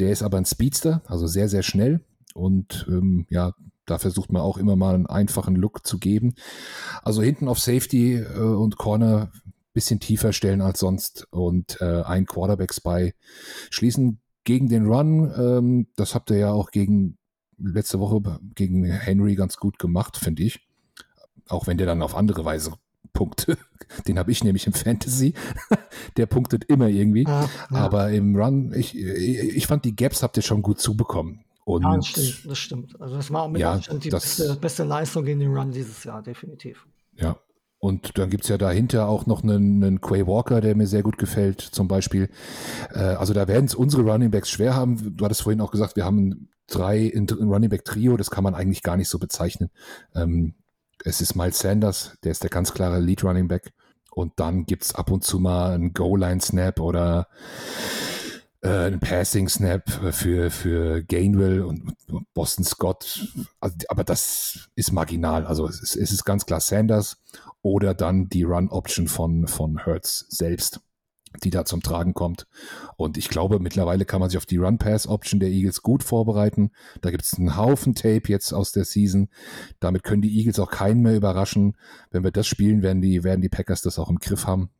Der 0.00 0.10
ist 0.10 0.22
aber 0.22 0.38
ein 0.38 0.46
Speedster, 0.46 1.02
also 1.06 1.26
sehr, 1.26 1.48
sehr 1.48 1.62
schnell. 1.62 2.00
Und 2.34 2.86
ähm, 2.88 3.26
ja, 3.30 3.52
da 3.86 3.98
versucht 3.98 4.32
man 4.32 4.42
auch 4.42 4.58
immer 4.58 4.74
mal 4.74 4.94
einen 4.94 5.06
einfachen 5.06 5.54
Look 5.54 5.86
zu 5.86 5.98
geben. 5.98 6.34
Also 7.02 7.22
hinten 7.22 7.46
auf 7.46 7.60
Safety 7.60 8.16
äh, 8.16 8.38
und 8.38 8.78
Corner 8.78 9.30
bisschen 9.72 10.00
tiefer 10.00 10.32
stellen 10.32 10.62
als 10.62 10.80
sonst 10.80 11.28
und 11.30 11.78
äh, 11.82 12.02
ein 12.02 12.24
Quarterback-Spy 12.24 13.12
schließen 13.68 14.20
gegen 14.46 14.68
den 14.68 14.86
Run. 14.86 15.30
Ähm, 15.36 15.86
das 15.96 16.14
habt 16.14 16.30
ihr 16.30 16.38
ja 16.38 16.52
auch 16.52 16.70
gegen 16.70 17.18
letzte 17.58 18.00
Woche 18.00 18.40
gegen 18.54 18.84
Henry 18.84 19.34
ganz 19.34 19.58
gut 19.58 19.78
gemacht, 19.78 20.16
finde 20.16 20.44
ich. 20.44 20.66
Auch 21.48 21.66
wenn 21.66 21.76
der 21.76 21.86
dann 21.86 22.02
auf 22.02 22.14
andere 22.16 22.46
Weise 22.46 22.72
punkte. 23.12 23.58
Den 24.08 24.18
habe 24.18 24.30
ich 24.30 24.42
nämlich 24.42 24.66
im 24.66 24.72
Fantasy. 24.72 25.34
der 26.16 26.26
punktet 26.26 26.64
immer 26.64 26.88
irgendwie. 26.88 27.26
Ah, 27.26 27.48
ja. 27.70 27.76
Aber 27.76 28.10
im 28.10 28.34
Run, 28.36 28.72
ich, 28.74 28.96
ich 28.96 29.66
fand 29.66 29.84
die 29.84 29.94
Gaps 29.94 30.22
habt 30.22 30.36
ihr 30.36 30.42
schon 30.42 30.62
gut 30.62 30.80
zubekommen. 30.80 31.44
Und 31.64 31.82
ja, 31.82 31.96
das 31.96 32.06
stimmt, 32.06 32.50
das 32.50 32.58
stimmt. 32.58 33.00
Also 33.00 33.16
das 33.16 33.32
war 33.32 33.48
mit 33.48 33.60
ja, 33.60 33.78
die 33.78 34.08
das, 34.08 34.36
beste, 34.36 34.56
beste 34.56 34.84
Leistung 34.84 35.24
gegen 35.24 35.40
den 35.40 35.56
Run 35.56 35.72
dieses 35.72 36.04
Jahr, 36.04 36.22
definitiv. 36.22 36.86
Ja, 37.16 37.36
und 37.86 38.18
dann 38.18 38.30
gibt 38.30 38.42
es 38.42 38.50
ja 38.50 38.58
dahinter 38.58 39.06
auch 39.06 39.26
noch 39.26 39.44
einen, 39.44 39.84
einen, 39.84 40.00
Quay 40.00 40.26
Walker, 40.26 40.60
der 40.60 40.74
mir 40.74 40.88
sehr 40.88 41.04
gut 41.04 41.18
gefällt, 41.18 41.60
zum 41.60 41.86
Beispiel. 41.86 42.28
Äh, 42.92 42.98
also 42.98 43.32
da 43.32 43.46
werden 43.46 43.66
es 43.66 43.76
unsere 43.76 44.02
Running 44.02 44.32
Backs 44.32 44.50
schwer 44.50 44.74
haben. 44.74 45.16
Du 45.16 45.24
hattest 45.24 45.42
vorhin 45.42 45.60
auch 45.60 45.70
gesagt, 45.70 45.94
wir 45.94 46.04
haben 46.04 46.48
drei 46.66 47.12
ein 47.14 47.28
Running 47.28 47.70
Back 47.70 47.84
Trio, 47.84 48.16
das 48.16 48.32
kann 48.32 48.42
man 48.42 48.56
eigentlich 48.56 48.82
gar 48.82 48.96
nicht 48.96 49.08
so 49.08 49.20
bezeichnen. 49.20 49.70
Ähm, 50.16 50.54
es 51.04 51.20
ist 51.20 51.36
Miles 51.36 51.60
Sanders, 51.60 52.18
der 52.24 52.32
ist 52.32 52.42
der 52.42 52.50
ganz 52.50 52.74
klare 52.74 52.98
Lead 52.98 53.22
Running 53.22 53.46
Back. 53.46 53.72
Und 54.10 54.32
dann 54.40 54.66
gibt 54.66 54.82
es 54.82 54.92
ab 54.92 55.12
und 55.12 55.22
zu 55.22 55.38
mal 55.38 55.72
einen 55.72 55.92
Goal-Line-Snap 55.92 56.80
oder 56.80 57.28
äh, 58.62 58.86
ein 58.86 58.98
Passing 58.98 59.48
Snap 59.48 59.88
für, 60.12 60.50
für 60.50 61.04
Gainwell 61.04 61.62
und 61.62 61.94
Boston 62.34 62.64
Scott. 62.64 63.28
Also, 63.60 63.76
aber 63.88 64.02
das 64.02 64.68
ist 64.74 64.92
marginal. 64.92 65.46
Also 65.46 65.68
es 65.68 65.80
ist, 65.80 65.96
es 65.96 66.10
ist 66.10 66.24
ganz 66.24 66.46
klar 66.46 66.60
Sanders 66.60 67.18
oder 67.62 67.94
dann 67.94 68.28
die 68.28 68.44
Run 68.44 68.68
Option 68.68 69.08
von, 69.08 69.46
von 69.46 69.84
Hertz 69.84 70.26
selbst, 70.28 70.80
die 71.42 71.50
da 71.50 71.64
zum 71.64 71.82
Tragen 71.82 72.14
kommt. 72.14 72.46
Und 72.96 73.18
ich 73.18 73.28
glaube, 73.28 73.58
mittlerweile 73.58 74.04
kann 74.04 74.20
man 74.20 74.30
sich 74.30 74.38
auf 74.38 74.46
die 74.46 74.56
Run 74.56 74.78
Pass 74.78 75.06
Option 75.06 75.40
der 75.40 75.50
Eagles 75.50 75.82
gut 75.82 76.02
vorbereiten. 76.02 76.70
Da 77.00 77.10
gibt 77.10 77.24
es 77.24 77.34
einen 77.34 77.56
Haufen 77.56 77.94
Tape 77.94 78.22
jetzt 78.28 78.52
aus 78.52 78.72
der 78.72 78.84
Season. 78.84 79.28
Damit 79.80 80.04
können 80.04 80.22
die 80.22 80.36
Eagles 80.38 80.58
auch 80.58 80.70
keinen 80.70 81.02
mehr 81.02 81.16
überraschen. 81.16 81.76
Wenn 82.10 82.24
wir 82.24 82.30
das 82.30 82.46
spielen, 82.46 82.82
werden 82.82 83.02
die, 83.02 83.24
werden 83.24 83.42
die 83.42 83.48
Packers 83.48 83.82
das 83.82 83.98
auch 83.98 84.10
im 84.10 84.18
Griff 84.18 84.46
haben. 84.46 84.70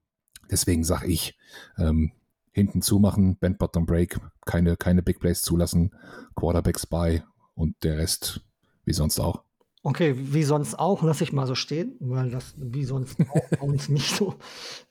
Deswegen 0.51 0.85
sage 0.85 1.09
ich, 1.09 1.37
ähm, 1.77 2.13
hinten 2.53 2.81
zumachen, 2.81 3.37
Bend 3.37 3.59
Bottom 3.59 3.85
Break, 3.85 4.19
keine, 4.47 4.77
keine 4.77 5.03
Big 5.03 5.21
Plays 5.21 5.43
zulassen, 5.43 5.95
Quarterbacks 6.37 6.87
bei 6.87 7.23
und 7.55 7.75
der 7.83 7.99
Rest 7.99 8.41
wie 8.85 8.95
sonst 8.95 9.21
auch. 9.21 9.46
Okay, 9.87 10.17
wie 10.17 10.43
sonst 10.43 10.77
auch, 10.81 11.05
lasse 11.05 11.23
ich 11.23 11.33
mal 11.33 11.47
so 11.47 11.55
stehen, 11.55 11.95
weil 12.01 12.29
das 12.29 12.55
wie 12.57 12.83
sonst 12.83 13.21
auch 13.21 13.49
bei 13.51 13.61
uns 13.61 13.89
nicht 13.89 14.17
so, 14.17 14.35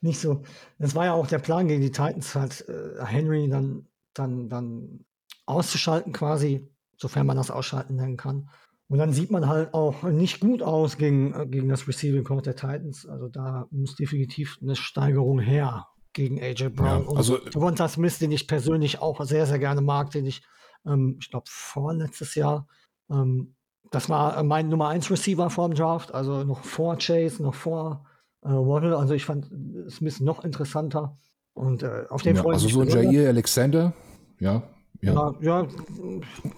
nicht 0.00 0.18
so. 0.18 0.42
Das 0.78 0.94
war 0.94 1.04
ja 1.04 1.12
auch 1.12 1.26
der 1.26 1.38
Plan 1.38 1.68
gegen 1.68 1.82
die 1.82 1.90
Titans, 1.90 2.34
halt 2.34 2.66
äh, 2.66 3.04
Henry 3.04 3.46
dann, 3.46 3.88
dann, 4.14 4.48
dann 4.48 5.04
auszuschalten 5.44 6.14
quasi, 6.14 6.66
sofern 6.96 7.26
man 7.26 7.36
das 7.36 7.50
ausschalten 7.50 7.96
nennen 7.96 8.16
kann. 8.16 8.48
Und 8.88 8.96
dann 8.96 9.12
sieht 9.12 9.30
man 9.30 9.46
halt 9.48 9.74
auch 9.74 10.02
nicht 10.04 10.40
gut 10.40 10.62
aus 10.62 10.96
gegen, 10.96 11.34
äh, 11.34 11.46
gegen 11.46 11.68
das 11.68 11.86
Receiving 11.86 12.24
Court 12.24 12.46
der 12.46 12.56
Titans. 12.56 13.04
Also 13.04 13.28
da 13.28 13.66
muss 13.70 13.96
definitiv 13.96 14.56
eine 14.62 14.76
Steigerung 14.76 15.40
her 15.40 15.88
gegen 16.14 16.40
AJ 16.40 16.70
Brown. 16.70 17.04
Ja, 17.04 17.16
also 17.18 17.38
und 17.38 17.54
Devonta 17.54 17.86
Smith, 17.88 18.18
den 18.18 18.32
ich 18.32 18.48
persönlich 18.48 19.02
auch 19.02 19.22
sehr, 19.26 19.44
sehr 19.44 19.58
gerne 19.58 19.82
mag, 19.82 20.10
den 20.12 20.24
ich, 20.24 20.42
ähm, 20.86 21.18
ich 21.20 21.28
glaube, 21.28 21.44
vorletztes 21.50 22.34
Jahr, 22.34 22.66
ähm, 23.10 23.55
das 23.90 24.08
war 24.08 24.42
mein 24.42 24.68
Nummer 24.68 24.88
1 24.88 25.10
Receiver 25.10 25.50
vor 25.50 25.68
dem 25.68 25.74
Draft, 25.74 26.14
also 26.14 26.44
noch 26.44 26.64
vor 26.64 26.96
Chase, 26.98 27.42
noch 27.42 27.54
vor 27.54 28.04
äh, 28.42 28.48
Waddle. 28.48 28.96
Also 28.96 29.14
ich 29.14 29.24
fand 29.24 29.50
Smith 29.88 30.20
noch 30.20 30.44
interessanter. 30.44 31.16
Und 31.54 31.82
äh, 31.82 32.04
auf 32.10 32.22
den 32.22 32.36
ja, 32.36 32.44
Also 32.44 32.68
so 32.68 32.82
Jair 32.82 33.28
Alexander, 33.28 33.92
ja, 34.38 34.62
ja. 35.00 35.34
ja. 35.40 35.62
Ja, 35.62 35.66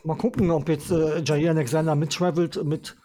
mal 0.04 0.16
gucken, 0.16 0.50
ob 0.50 0.68
jetzt 0.68 0.90
äh, 0.90 1.22
Jair 1.24 1.50
Alexander 1.50 1.94
mittravelt 1.94 2.64
mit, 2.64 2.96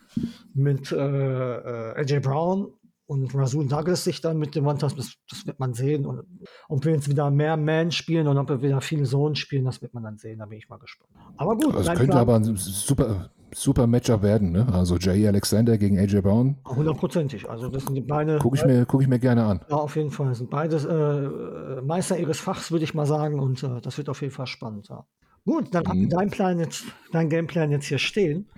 mit 0.53 0.91
äh, 0.91 0.95
äh 0.97 1.99
AJ 1.99 2.19
Brown 2.19 2.73
und 3.05 3.35
Rasul 3.35 3.67
Douglas 3.67 4.03
sich 4.03 4.21
dann 4.21 4.39
mit 4.39 4.55
dem 4.55 4.65
One-Task, 4.65 4.95
das, 4.95 5.13
das, 5.29 5.45
wird 5.45 5.59
man 5.59 5.73
sehen. 5.73 6.05
Und 6.05 6.23
ob 6.69 6.85
wir 6.85 6.93
jetzt 6.93 7.09
wieder 7.09 7.29
mehr 7.29 7.57
Man 7.57 7.91
spielen 7.91 8.27
und 8.27 8.37
ob 8.37 8.49
wir 8.49 8.61
wieder 8.61 8.81
viel 8.81 9.05
Zone 9.05 9.35
spielen, 9.35 9.65
das 9.65 9.81
wird 9.81 9.93
man 9.93 10.03
dann 10.03 10.17
sehen. 10.17 10.39
Da 10.39 10.45
bin 10.45 10.57
ich 10.57 10.69
mal 10.69 10.79
gespannt. 10.79 11.11
Aber 11.37 11.55
gut. 11.55 11.75
Also 11.75 11.93
könnte 11.93 12.15
aber 12.15 12.35
ein 12.35 12.55
super, 12.55 13.29
super 13.55 13.87
Matchup 13.87 14.21
werden, 14.21 14.51
ne? 14.51 14.67
Also 14.71 14.97
Jay 14.97 15.27
Alexander 15.27 15.77
gegen 15.77 15.97
AJ 15.99 16.21
Brown. 16.21 16.57
Hundertprozentig. 16.65 17.49
Also 17.49 17.69
das 17.69 17.85
sind 17.85 18.07
beide. 18.07 18.39
Gucke 18.39 18.57
ich, 18.57 18.65
mir, 18.65 18.85
guck 18.85 19.01
ich 19.01 19.07
mir 19.07 19.19
gerne 19.19 19.43
an. 19.45 19.61
Ja, 19.69 19.77
auf 19.77 19.95
jeden 19.95 20.11
Fall. 20.11 20.29
Das 20.29 20.39
sind 20.39 20.49
beide 20.49 21.79
äh, 21.79 21.81
Meister 21.81 22.17
ihres 22.17 22.39
Fachs, 22.39 22.71
würde 22.71 22.83
ich 22.83 22.93
mal 22.93 23.05
sagen. 23.05 23.39
Und 23.39 23.63
äh, 23.63 23.81
das 23.81 23.97
wird 23.97 24.09
auf 24.09 24.21
jeden 24.21 24.33
Fall 24.33 24.47
spannend. 24.47 24.89
Ja. 24.89 25.05
Gut, 25.45 25.73
dann 25.73 25.83
mhm. 25.85 26.09
dein 26.09 26.29
Plan 26.29 26.59
jetzt, 26.59 26.85
dein 27.11 27.29
Gameplan 27.29 27.71
jetzt 27.71 27.85
hier 27.85 27.99
stehen. 27.99 28.49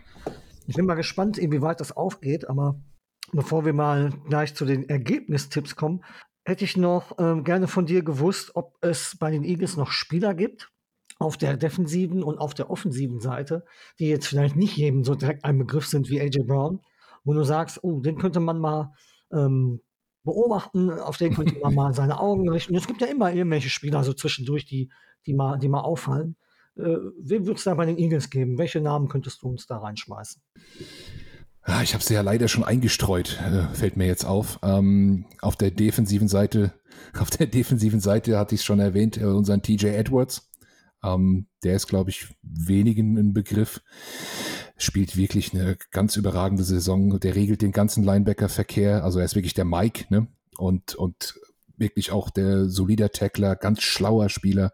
Ich 0.67 0.75
bin 0.75 0.85
mal 0.85 0.95
gespannt, 0.95 1.37
inwieweit 1.37 1.79
das 1.79 1.95
aufgeht, 1.95 2.49
aber 2.49 2.79
bevor 3.31 3.65
wir 3.65 3.73
mal 3.73 4.11
gleich 4.29 4.55
zu 4.55 4.65
den 4.65 4.87
Ergebnistipps 4.89 5.75
kommen, 5.75 6.03
hätte 6.43 6.63
ich 6.63 6.77
noch 6.77 7.17
ähm, 7.19 7.43
gerne 7.43 7.67
von 7.67 7.85
dir 7.85 8.03
gewusst, 8.03 8.51
ob 8.55 8.75
es 8.81 9.17
bei 9.19 9.31
den 9.31 9.43
Eagles 9.43 9.77
noch 9.77 9.91
Spieler 9.91 10.33
gibt 10.33 10.71
auf 11.17 11.37
der 11.37 11.57
defensiven 11.57 12.23
und 12.23 12.37
auf 12.37 12.53
der 12.53 12.69
offensiven 12.69 13.19
Seite, 13.19 13.63
die 13.99 14.07
jetzt 14.07 14.27
vielleicht 14.27 14.55
nicht 14.55 14.75
jedem 14.75 15.03
so 15.03 15.15
direkt 15.15 15.45
ein 15.45 15.57
Begriff 15.57 15.87
sind 15.87 16.09
wie 16.09 16.19
AJ 16.19 16.43
Brown, 16.43 16.81
wo 17.23 17.33
du 17.33 17.43
sagst, 17.43 17.83
oh, 17.83 18.01
den 18.01 18.17
könnte 18.17 18.39
man 18.39 18.59
mal 18.59 18.93
ähm, 19.31 19.81
beobachten, 20.23 20.89
auf 20.91 21.17
den 21.17 21.33
könnte 21.33 21.57
man 21.59 21.73
mal 21.73 21.93
seine 21.95 22.19
Augen 22.19 22.49
richten. 22.49 22.75
Es 22.75 22.87
gibt 22.87 23.01
ja 23.01 23.07
immer 23.07 23.33
irgendwelche 23.33 23.69
Spieler 23.69 24.03
so 24.03 24.13
zwischendurch, 24.13 24.65
die, 24.65 24.91
die, 25.25 25.33
mal, 25.33 25.57
die 25.57 25.69
mal 25.69 25.81
auffallen. 25.81 26.35
Äh, 26.77 26.97
wen 27.19 27.45
würdest 27.45 27.65
du 27.65 27.69
da 27.69 27.75
bei 27.75 27.85
den 27.85 27.97
Eagles 27.97 28.29
geben? 28.29 28.57
Welche 28.57 28.81
Namen 28.81 29.07
könntest 29.07 29.41
du 29.41 29.47
uns 29.47 29.65
da 29.65 29.77
reinschmeißen? 29.77 30.41
Ja, 31.67 31.81
ich 31.81 31.93
habe 31.93 32.03
sie 32.03 32.13
ja 32.13 32.21
leider 32.21 32.47
schon 32.47 32.63
eingestreut, 32.63 33.39
äh, 33.41 33.73
fällt 33.73 33.97
mir 33.97 34.05
jetzt 34.05 34.25
auf. 34.25 34.59
Ähm, 34.61 35.25
auf 35.41 35.55
der 35.55 35.71
defensiven 35.71 36.27
Seite, 36.27 36.73
auf 37.17 37.29
der 37.29 37.47
defensiven 37.47 38.01
Seite 38.01 38.37
hatte 38.37 38.55
ich 38.55 38.61
es 38.61 38.65
schon 38.65 38.79
erwähnt, 38.79 39.17
äh, 39.17 39.25
unseren 39.25 39.61
TJ 39.61 39.87
Edwards. 39.87 40.51
Ähm, 41.05 41.47
der 41.63 41.75
ist, 41.75 41.87
glaube 41.87 42.09
ich, 42.09 42.27
wenigen 42.41 43.17
ein 43.17 43.33
Begriff. 43.33 43.81
Spielt 44.77 45.15
wirklich 45.15 45.53
eine 45.53 45.77
ganz 45.91 46.17
überragende 46.17 46.63
Saison. 46.63 47.19
Der 47.19 47.35
regelt 47.35 47.61
den 47.61 47.71
ganzen 47.71 48.03
Linebacker-Verkehr. 48.03 49.03
Also 49.03 49.19
er 49.19 49.25
ist 49.25 49.35
wirklich 49.35 49.53
der 49.53 49.65
Mike, 49.65 50.05
ne? 50.09 50.27
Und, 50.57 50.95
und 50.95 51.35
wirklich 51.77 52.11
auch 52.11 52.29
der 52.29 52.69
solider 52.69 53.11
Tackler, 53.11 53.55
ganz 53.55 53.81
schlauer 53.81 54.29
Spieler. 54.29 54.73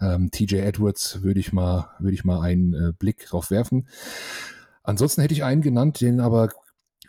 Ähm, 0.00 0.30
TJ 0.30 0.56
Edwards 0.56 1.22
würde 1.22 1.40
ich 1.40 1.52
mal, 1.52 1.90
würde 1.98 2.14
ich 2.14 2.24
mal 2.24 2.40
einen 2.40 2.72
äh, 2.74 2.92
Blick 2.98 3.26
drauf 3.26 3.50
werfen. 3.50 3.88
Ansonsten 4.82 5.22
hätte 5.22 5.34
ich 5.34 5.44
einen 5.44 5.62
genannt, 5.62 6.00
den 6.00 6.20
aber 6.20 6.50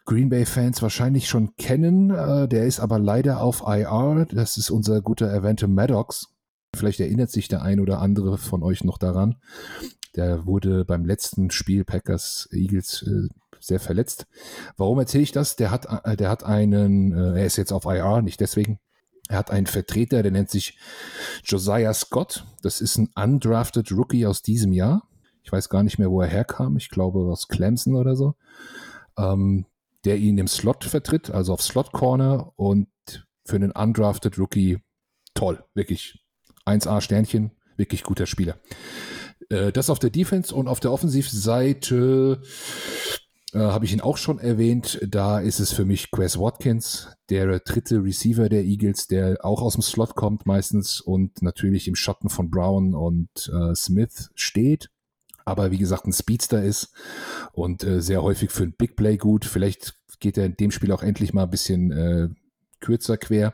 Green 0.06 0.30
Bay-Fans 0.30 0.82
wahrscheinlich 0.82 1.28
schon 1.28 1.56
kennen. 1.58 2.12
Äh, 2.12 2.48
der 2.48 2.66
ist 2.66 2.80
aber 2.80 3.00
leider 3.00 3.42
auf 3.42 3.64
IR. 3.66 4.28
Das 4.30 4.58
ist 4.58 4.70
unser 4.70 5.02
guter 5.02 5.32
Avante 5.34 5.68
Maddox. 5.68 6.35
Vielleicht 6.76 7.00
erinnert 7.00 7.32
sich 7.32 7.48
der 7.48 7.62
ein 7.62 7.80
oder 7.80 8.00
andere 8.00 8.38
von 8.38 8.64
euch 8.64 8.84
noch 8.84 8.98
daran. 8.98 9.36
Der 10.16 10.46
wurde 10.46 10.86
beim 10.86 11.06
letzten 11.06 11.52
Spiel 11.52 11.84
Packers 11.84 12.48
Eagles 12.52 13.04
äh, 13.04 13.28
sehr 13.60 13.80
verletzt. 13.80 14.28
Warum 14.78 15.00
erzähle 15.00 15.24
ich 15.24 15.32
das? 15.32 15.56
Der 15.56 15.72
hat, 15.72 15.88
äh, 16.06 16.16
der 16.16 16.30
hat 16.30 16.44
einen, 16.44 17.12
äh, 17.12 17.40
er 17.40 17.46
ist 17.46 17.58
jetzt 17.58 17.74
auf 17.74 17.86
IR, 17.86 18.22
nicht 18.22 18.40
deswegen. 18.40 18.80
Er 19.28 19.40
hat 19.40 19.50
einen 19.50 19.66
Vertreter, 19.66 20.22
der 20.22 20.32
nennt 20.32 20.52
sich 20.52 20.78
Josiah 21.44 21.94
Scott. 21.94 22.46
Das 22.62 22.80
ist 22.80 22.98
ein 22.98 23.10
undrafted 23.16 23.92
Rookie 23.92 24.26
aus 24.26 24.44
diesem 24.44 24.72
Jahr. 24.72 25.10
Ich 25.44 25.52
weiß 25.52 25.70
gar 25.70 25.84
nicht 25.84 25.98
mehr, 25.98 26.12
wo 26.12 26.22
er 26.22 26.28
herkam. 26.28 26.78
Ich 26.78 26.90
glaube 26.90 27.20
aus 27.20 27.48
Clemson 27.48 27.96
oder 27.96 28.16
so. 28.16 28.36
Ähm, 29.18 29.66
der 30.06 30.18
ihn 30.18 30.38
im 30.38 30.48
Slot 30.48 30.84
vertritt, 30.84 31.32
also 31.32 31.54
auf 31.54 31.62
Slot 31.62 31.92
Corner 31.92 32.54
und 32.56 32.88
für 33.44 33.56
einen 33.56 33.72
undrafted 33.72 34.38
Rookie 34.38 34.80
toll, 35.34 35.64
wirklich 35.74 36.25
1A 36.66 37.02
Sternchen, 37.02 37.52
wirklich 37.78 38.04
guter 38.04 38.26
Spieler. 38.26 38.58
Äh, 39.50 39.72
das 39.72 39.90
auf 39.90 40.00
der 40.00 40.10
Defense 40.10 40.54
und 40.54 40.68
auf 40.68 40.80
der 40.80 40.92
Offensivseite 40.92 42.42
äh, 43.54 43.60
habe 43.60 43.86
ich 43.86 43.94
ihn 43.94 44.02
auch 44.02 44.18
schon 44.18 44.40
erwähnt. 44.40 45.00
Da 45.08 45.40
ist 45.40 45.60
es 45.60 45.72
für 45.72 45.86
mich 45.86 46.12
Quez 46.12 46.38
Watkins, 46.38 47.10
der 47.30 47.60
dritte 47.60 48.04
Receiver 48.04 48.50
der 48.50 48.64
Eagles, 48.64 49.08
der 49.08 49.38
auch 49.44 49.62
aus 49.62 49.74
dem 49.74 49.82
Slot 49.82 50.16
kommt 50.16 50.46
meistens 50.46 51.02
und 51.02 51.42
natürlich 51.42 51.88
im 51.88 51.96
Schatten 51.96 52.30
von 52.30 52.50
Brown 52.50 52.94
und 52.94 53.30
äh, 53.54 53.74
Smith 53.76 54.32
steht. 54.36 54.90
Aber 55.46 55.72
wie 55.72 55.78
gesagt, 55.78 56.08
ein 56.08 56.14
Speedster 56.14 56.64
ist 56.64 56.92
und 57.54 57.84
äh, 57.84 58.02
sehr 58.02 58.24
häufig 58.24 58.52
für 58.52 58.64
ein 58.64 58.74
Big 58.74 58.96
Play 58.96 59.18
gut. 59.18 59.46
Vielleicht 59.46 59.96
geht 60.20 60.38
er 60.38 60.46
in 60.46 60.58
dem 60.58 60.72
Spiel 60.72 60.92
auch 60.92 61.04
endlich 61.04 61.34
mal 61.34 61.44
ein 61.44 61.52
bisschen 61.52 61.92
äh, 61.92 62.30
kürzer 62.80 63.18
quer. 63.18 63.54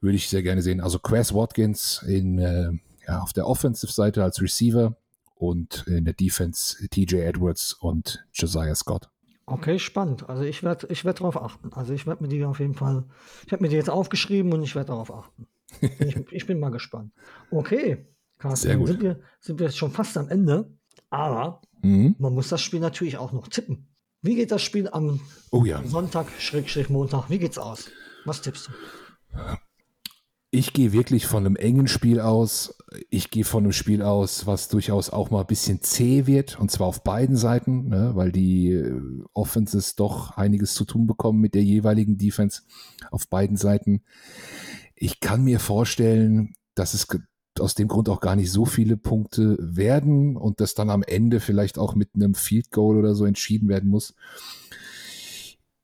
Würde 0.00 0.16
ich 0.16 0.28
sehr 0.28 0.42
gerne 0.42 0.62
sehen. 0.62 0.80
Also 0.80 0.98
Quez 0.98 1.34
Watkins 1.34 2.02
in, 2.06 2.38
äh, 2.38 2.70
ja, 3.06 3.20
auf 3.20 3.32
der 3.32 3.46
Offensive-Seite 3.46 4.22
als 4.22 4.40
Receiver 4.40 4.96
und 5.34 5.84
in 5.86 6.04
der 6.04 6.14
Defense 6.14 6.88
TJ 6.88 7.16
Edwards 7.16 7.72
und 7.72 8.24
Josiah 8.32 8.74
Scott. 8.74 9.08
Okay, 9.46 9.78
spannend. 9.78 10.28
Also 10.28 10.44
ich 10.44 10.62
werde 10.62 10.86
ich 10.90 11.04
werd 11.04 11.20
darauf 11.20 11.36
achten. 11.36 11.72
Also 11.72 11.92
ich 11.92 12.06
werde 12.06 12.22
mir 12.22 12.28
die 12.28 12.44
auf 12.44 12.60
jeden 12.60 12.74
Fall, 12.74 13.04
ich 13.46 13.52
habe 13.52 13.62
mir 13.62 13.68
die 13.68 13.76
jetzt 13.76 13.90
aufgeschrieben 13.90 14.52
und 14.52 14.62
ich 14.62 14.76
werde 14.76 14.88
darauf 14.88 15.12
achten. 15.12 15.48
ich, 15.80 16.16
ich, 16.30 16.46
bin 16.46 16.60
mal 16.60 16.70
gespannt. 16.70 17.12
Okay, 17.50 18.06
Carsten, 18.38 18.68
Sehr 18.68 18.76
gut. 18.76 18.86
Sind, 18.88 19.02
wir, 19.02 19.20
sind 19.40 19.58
wir 19.58 19.66
jetzt 19.66 19.76
schon 19.78 19.90
fast 19.90 20.16
am 20.16 20.28
Ende, 20.28 20.70
aber 21.08 21.62
mhm. 21.82 22.14
man 22.18 22.34
muss 22.34 22.48
das 22.48 22.62
Spiel 22.62 22.80
natürlich 22.80 23.16
auch 23.16 23.32
noch 23.32 23.48
tippen. 23.48 23.88
Wie 24.22 24.36
geht 24.36 24.52
das 24.52 24.62
Spiel 24.62 24.88
am 24.88 25.20
oh 25.50 25.64
ja. 25.64 25.82
Sonntag, 25.84 26.28
Schrägstrich 26.38 26.88
Montag? 26.90 27.28
Wie 27.30 27.38
geht's 27.38 27.58
aus? 27.58 27.88
Was 28.26 28.42
tippst 28.42 28.68
du? 28.68 28.72
Ich 30.52 30.72
gehe 30.72 30.92
wirklich 30.92 31.26
von 31.26 31.46
einem 31.46 31.54
engen 31.54 31.86
Spiel 31.86 32.18
aus. 32.18 32.76
Ich 33.08 33.30
gehe 33.30 33.44
von 33.44 33.62
einem 33.62 33.72
Spiel 33.72 34.02
aus, 34.02 34.48
was 34.48 34.68
durchaus 34.68 35.08
auch 35.08 35.30
mal 35.30 35.42
ein 35.42 35.46
bisschen 35.46 35.80
zäh 35.80 36.26
wird, 36.26 36.58
und 36.58 36.72
zwar 36.72 36.88
auf 36.88 37.04
beiden 37.04 37.36
Seiten, 37.36 37.88
ne, 37.88 38.12
weil 38.14 38.32
die 38.32 38.72
äh, 38.72 39.00
Offenses 39.32 39.94
doch 39.94 40.36
einiges 40.36 40.74
zu 40.74 40.84
tun 40.84 41.06
bekommen 41.06 41.40
mit 41.40 41.54
der 41.54 41.62
jeweiligen 41.62 42.18
Defense 42.18 42.62
auf 43.12 43.28
beiden 43.28 43.56
Seiten. 43.56 44.02
Ich 44.96 45.20
kann 45.20 45.44
mir 45.44 45.60
vorstellen, 45.60 46.54
dass 46.74 46.94
es 46.94 47.06
aus 47.60 47.76
dem 47.76 47.86
Grund 47.86 48.08
auch 48.08 48.20
gar 48.20 48.34
nicht 48.34 48.50
so 48.50 48.64
viele 48.64 48.96
Punkte 48.96 49.56
werden 49.60 50.36
und 50.36 50.60
das 50.60 50.74
dann 50.74 50.90
am 50.90 51.04
Ende 51.04 51.38
vielleicht 51.38 51.78
auch 51.78 51.94
mit 51.94 52.10
einem 52.16 52.34
Field 52.34 52.72
Goal 52.72 52.96
oder 52.96 53.14
so 53.14 53.24
entschieden 53.24 53.68
werden 53.68 53.88
muss. 53.88 54.14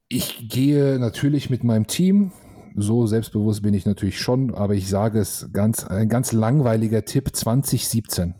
Ich 0.09 0.49
gehe 0.49 0.99
natürlich 0.99 1.51
mit 1.51 1.63
meinem 1.63 1.87
Team, 1.87 2.33
so 2.77 3.07
selbstbewusst 3.07 3.62
bin 3.62 3.75
ich 3.75 3.87
natürlich 3.87 4.21
schon, 4.21 4.55
aber 4.55 4.75
ich 4.75 4.89
sage 4.89 5.19
es 5.19 5.49
ganz, 5.53 5.85
ein 5.85 6.09
ganz 6.09 6.33
langweiliger 6.33 7.05
Tipp 7.05 7.35
2017. 7.35 8.35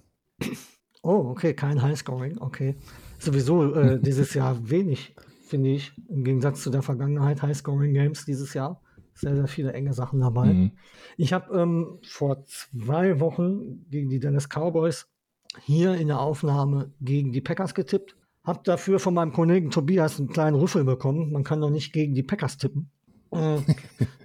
Oh, 1.03 1.31
okay, 1.31 1.55
kein 1.55 1.83
Highscoring, 1.83 2.39
okay. 2.39 2.77
Sowieso 3.19 3.75
äh, 3.75 4.01
dieses 4.03 4.35
Jahr 4.35 4.69
wenig, 4.69 5.15
finde 5.47 5.71
ich, 5.71 5.93
im 6.09 6.25
Gegensatz 6.25 6.63
zu 6.63 6.71
der 6.71 6.83
Vergangenheit 6.83 7.43
Highscoring 7.43 7.95
Games 7.95 8.25
dieses 8.25 8.55
Jahr. 8.55 8.83
Sehr, 9.15 9.35
sehr 9.35 9.47
viele 9.47 9.73
enge 9.73 9.95
Sachen 9.95 10.21
dabei. 10.21 10.53
Mhm. 10.53 10.73
Ich 11.17 11.33
habe 11.33 11.59
ähm, 11.59 11.99
vor 12.07 12.45
zwei 12.45 13.19
Wochen 13.19 13.87
gegen 13.89 14.11
die 14.11 14.21
Dallas 14.21 14.49
Cowboys 14.49 15.07
hier 15.63 15.95
in 15.95 16.09
der 16.09 16.21
Aufnahme 16.21 16.93
gegen 17.01 17.33
die 17.33 17.41
Packers 17.41 17.75
getippt. 17.75 18.15
Habe 18.45 18.61
dafür 18.65 18.99
von 18.99 19.15
meinem 19.15 19.33
Kollegen 19.33 19.71
Tobias 19.71 20.19
einen 20.19 20.29
kleinen 20.29 20.57
Rüffel 20.57 20.85
bekommen. 20.85 21.33
Man 21.33 21.45
kann 21.45 21.63
doch 21.63 21.71
nicht 21.71 21.95
gegen 21.95 22.15
die 22.15 22.23
Packers 22.23 22.59
tippen. 22.59 22.91
Äh, 23.31 23.59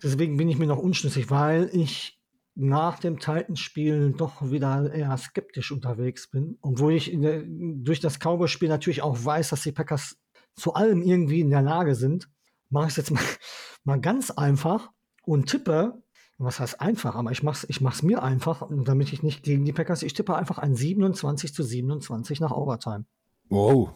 deswegen 0.03 0.37
bin 0.37 0.49
ich 0.49 0.57
mir 0.57 0.67
noch 0.67 0.77
unschlüssig, 0.79 1.29
weil 1.29 1.69
ich 1.73 2.19
nach 2.55 2.99
dem 2.99 3.19
Titans-Spiel 3.19 4.13
doch 4.17 4.51
wieder 4.51 4.93
eher 4.93 5.15
skeptisch 5.17 5.71
unterwegs 5.71 6.29
bin. 6.29 6.57
Obwohl 6.61 6.93
ich 6.93 7.11
der, 7.13 7.43
durch 7.45 7.99
das 7.99 8.19
Cowboys-Spiel 8.19 8.69
natürlich 8.69 9.01
auch 9.01 9.23
weiß, 9.23 9.49
dass 9.49 9.63
die 9.63 9.71
Packers 9.71 10.17
zu 10.55 10.73
allem 10.73 11.01
irgendwie 11.01 11.39
in 11.39 11.49
der 11.49 11.61
Lage 11.61 11.95
sind. 11.95 12.29
Mache 12.69 12.85
ich 12.85 12.91
es 12.91 12.97
jetzt 12.97 13.11
mal, 13.11 13.23
mal 13.83 13.99
ganz 13.99 14.31
einfach 14.31 14.91
und 15.23 15.47
tippe, 15.47 16.01
was 16.37 16.59
heißt 16.59 16.81
einfach, 16.81 17.15
aber 17.15 17.31
ich 17.31 17.43
mache 17.43 17.57
es 17.57 17.69
ich 17.69 17.81
mach's 17.81 18.01
mir 18.01 18.23
einfach, 18.23 18.67
damit 18.83 19.13
ich 19.13 19.21
nicht 19.21 19.43
gegen 19.43 19.63
die 19.63 19.73
Packers, 19.73 20.01
ich 20.01 20.13
tippe 20.13 20.35
einfach 20.35 20.57
ein 20.57 20.75
27 20.75 21.53
zu 21.53 21.63
27 21.63 22.39
nach 22.39 22.51
Overtime. 22.51 23.05
Wow, 23.51 23.89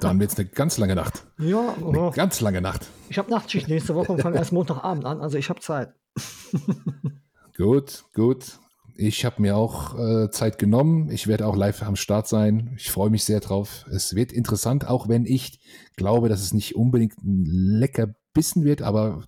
dann 0.00 0.20
wird 0.20 0.32
es 0.32 0.38
eine 0.38 0.46
ganz 0.46 0.76
lange 0.76 0.94
Nacht. 0.94 1.24
Ja, 1.38 1.74
eine 1.76 1.98
oh. 1.98 2.10
ganz 2.10 2.42
lange 2.42 2.60
Nacht. 2.60 2.86
Ich 3.08 3.16
habe 3.16 3.30
Nachtschicht 3.30 3.66
nächste 3.66 3.94
Woche 3.94 4.12
und 4.12 4.20
fange 4.20 4.36
erst 4.36 4.52
Montagabend 4.52 5.06
an, 5.06 5.22
also 5.22 5.38
ich 5.38 5.48
habe 5.48 5.60
Zeit. 5.60 5.94
gut, 7.56 8.04
gut. 8.12 8.58
Ich 8.94 9.24
habe 9.24 9.40
mir 9.40 9.56
auch 9.56 9.98
äh, 9.98 10.30
Zeit 10.30 10.58
genommen. 10.58 11.08
Ich 11.10 11.26
werde 11.26 11.46
auch 11.46 11.56
live 11.56 11.82
am 11.82 11.96
Start 11.96 12.28
sein. 12.28 12.74
Ich 12.76 12.90
freue 12.90 13.08
mich 13.08 13.24
sehr 13.24 13.40
drauf. 13.40 13.86
Es 13.90 14.14
wird 14.14 14.30
interessant, 14.30 14.86
auch 14.86 15.08
wenn 15.08 15.24
ich 15.24 15.58
glaube, 15.96 16.28
dass 16.28 16.42
es 16.42 16.52
nicht 16.52 16.76
unbedingt 16.76 17.16
ein 17.24 17.46
lecker 17.46 18.14
Bissen 18.34 18.62
wird, 18.62 18.82
aber 18.82 19.22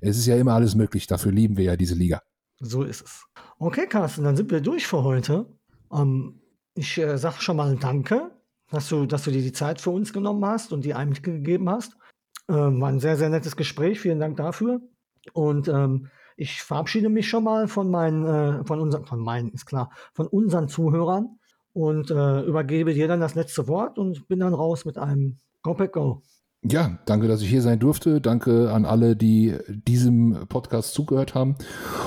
es 0.00 0.18
ist 0.18 0.26
ja 0.26 0.36
immer 0.36 0.54
alles 0.54 0.74
möglich. 0.74 1.06
Dafür 1.06 1.30
lieben 1.30 1.56
wir 1.56 1.64
ja 1.64 1.76
diese 1.76 1.94
Liga. 1.94 2.20
So 2.58 2.82
ist 2.82 3.02
es. 3.02 3.26
Okay, 3.60 3.86
Carsten, 3.86 4.24
dann 4.24 4.36
sind 4.36 4.50
wir 4.50 4.60
durch 4.60 4.88
für 4.88 5.04
heute. 5.04 5.46
Ähm, 5.92 6.42
ich 6.74 6.98
äh, 6.98 7.16
sage 7.16 7.36
schon 7.38 7.56
mal 7.56 7.76
Danke 7.76 8.32
dass 8.70 8.88
du, 8.88 9.06
dass 9.06 9.24
du 9.24 9.30
dir 9.30 9.42
die 9.42 9.52
Zeit 9.52 9.80
für 9.80 9.90
uns 9.90 10.12
genommen 10.12 10.44
hast 10.44 10.72
und 10.72 10.84
die 10.84 10.94
Einblick 10.94 11.24
gegeben 11.24 11.70
hast. 11.70 11.96
Ähm, 12.48 12.80
war 12.80 12.88
ein 12.88 13.00
sehr, 13.00 13.16
sehr 13.16 13.28
nettes 13.28 13.56
Gespräch. 13.56 14.00
Vielen 14.00 14.20
Dank 14.20 14.36
dafür. 14.36 14.80
Und 15.32 15.68
ähm, 15.68 16.08
ich 16.36 16.62
verabschiede 16.62 17.08
mich 17.08 17.28
schon 17.28 17.44
mal 17.44 17.68
von 17.68 17.90
meinen, 17.90 18.24
äh, 18.24 18.64
von 18.64 18.80
unseren, 18.80 19.04
von 19.04 19.20
meinen, 19.20 19.50
ist 19.50 19.66
klar, 19.66 19.90
von 20.14 20.26
unseren 20.26 20.68
Zuhörern 20.68 21.38
und 21.72 22.10
äh, 22.10 22.40
übergebe 22.42 22.94
dir 22.94 23.08
dann 23.08 23.20
das 23.20 23.34
letzte 23.34 23.68
Wort 23.68 23.98
und 23.98 24.28
bin 24.28 24.40
dann 24.40 24.54
raus 24.54 24.84
mit 24.84 24.98
einem 24.98 25.38
Go 25.62 25.74
Pack 25.74 25.92
Go. 25.92 26.22
Ja, 26.62 26.98
danke, 27.06 27.28
dass 27.28 27.40
ich 27.40 27.48
hier 27.48 27.62
sein 27.62 27.78
durfte. 27.78 28.20
Danke 28.20 28.72
an 28.72 28.84
alle, 28.84 29.14
die 29.14 29.56
diesem 29.68 30.46
Podcast 30.48 30.92
zugehört 30.92 31.34
haben. 31.34 31.54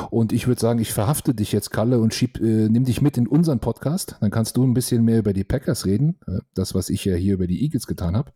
Und 0.10 0.34
ich 0.34 0.46
würde 0.46 0.60
sagen, 0.60 0.80
ich 0.80 0.92
verhafte 0.92 1.34
dich 1.34 1.54
jetzt, 1.54 1.72
Kalle, 1.72 2.00
und 2.00 2.14
schieb, 2.14 2.38
äh, 2.42 2.68
nimm 2.68 2.84
dich 2.84 3.02
mit 3.02 3.18
in 3.18 3.28
unseren 3.28 3.60
Podcast. 3.60 4.18
Dann 4.20 4.30
kannst 4.30 4.58
du 4.58 4.64
ein 4.66 4.74
bisschen 4.74 5.06
mehr 5.06 5.20
über 5.20 5.32
die 5.32 5.46
Packers 5.46 5.86
reden. 5.86 6.20
Äh, 6.28 6.40
das, 6.54 6.76
was 6.76 6.90
ich 6.90 7.06
ja 7.06 7.16
hier 7.16 7.36
über 7.36 7.48
die 7.48 7.64
Eagles 7.64 7.88
getan 7.88 8.18
habe. 8.18 8.34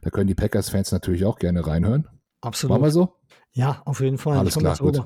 Da 0.00 0.08
können 0.08 0.26
die 0.26 0.34
Packers-Fans 0.34 0.90
natürlich 0.90 1.26
auch 1.26 1.38
gerne 1.38 1.66
reinhören. 1.66 2.08
Absolut. 2.40 2.70
Machen 2.70 2.86
wir 2.86 2.90
so? 2.90 3.16
Ja, 3.52 3.82
auf 3.84 4.00
jeden 4.00 4.16
Fall. 4.16 4.38
Alles 4.38 4.56
klar, 4.56 4.76
gut. 4.78 5.02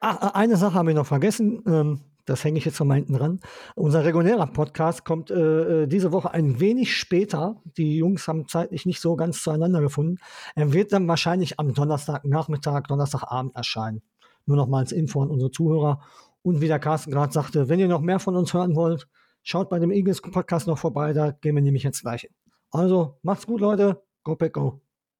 Ah, 0.00 0.28
eine 0.28 0.56
Sache 0.56 0.74
haben 0.74 0.86
wir 0.86 0.94
noch 0.94 1.06
vergessen. 1.06 1.62
Ähm, 1.66 2.00
das 2.24 2.44
hänge 2.44 2.58
ich 2.58 2.64
jetzt 2.64 2.76
von 2.76 2.90
hinten 2.90 3.14
dran. 3.14 3.40
Unser 3.74 4.04
regulärer 4.04 4.46
Podcast 4.46 5.04
kommt 5.04 5.30
äh, 5.30 5.82
äh, 5.82 5.86
diese 5.86 6.12
Woche 6.12 6.32
ein 6.32 6.60
wenig 6.60 6.96
später. 6.96 7.56
Die 7.76 7.96
Jungs 7.96 8.26
haben 8.28 8.48
zeitlich 8.48 8.86
nicht 8.86 9.00
so 9.00 9.16
ganz 9.16 9.42
zueinander 9.42 9.80
gefunden. 9.80 10.18
Er 10.54 10.72
wird 10.72 10.92
dann 10.92 11.06
wahrscheinlich 11.08 11.58
am 11.60 11.74
Donnerstagnachmittag, 11.74 12.84
Donnerstagabend 12.88 13.54
erscheinen. 13.54 14.02
Nur 14.46 14.56
noch 14.56 14.68
mal 14.68 14.78
als 14.78 14.92
Info 14.92 15.22
an 15.22 15.30
unsere 15.30 15.50
Zuhörer. 15.50 16.00
Und 16.42 16.60
wie 16.60 16.68
der 16.68 16.78
Carsten 16.78 17.10
gerade 17.10 17.32
sagte, 17.32 17.68
wenn 17.68 17.80
ihr 17.80 17.88
noch 17.88 18.00
mehr 18.00 18.18
von 18.18 18.36
uns 18.36 18.52
hören 18.52 18.76
wollt, 18.76 19.08
schaut 19.42 19.70
bei 19.70 19.78
dem 19.78 19.90
Eagles 19.90 20.20
Podcast 20.20 20.66
noch 20.66 20.78
vorbei. 20.78 21.12
Da 21.12 21.30
gehen 21.30 21.54
wir 21.54 21.62
nämlich 21.62 21.82
jetzt 21.82 22.02
gleich 22.02 22.22
hin. 22.22 22.30
Also 22.70 23.18
macht's 23.22 23.46
gut, 23.46 23.60
Leute. 23.60 24.02
Go, 24.22 24.36
Pack, 24.36 24.54
go. 24.54 24.83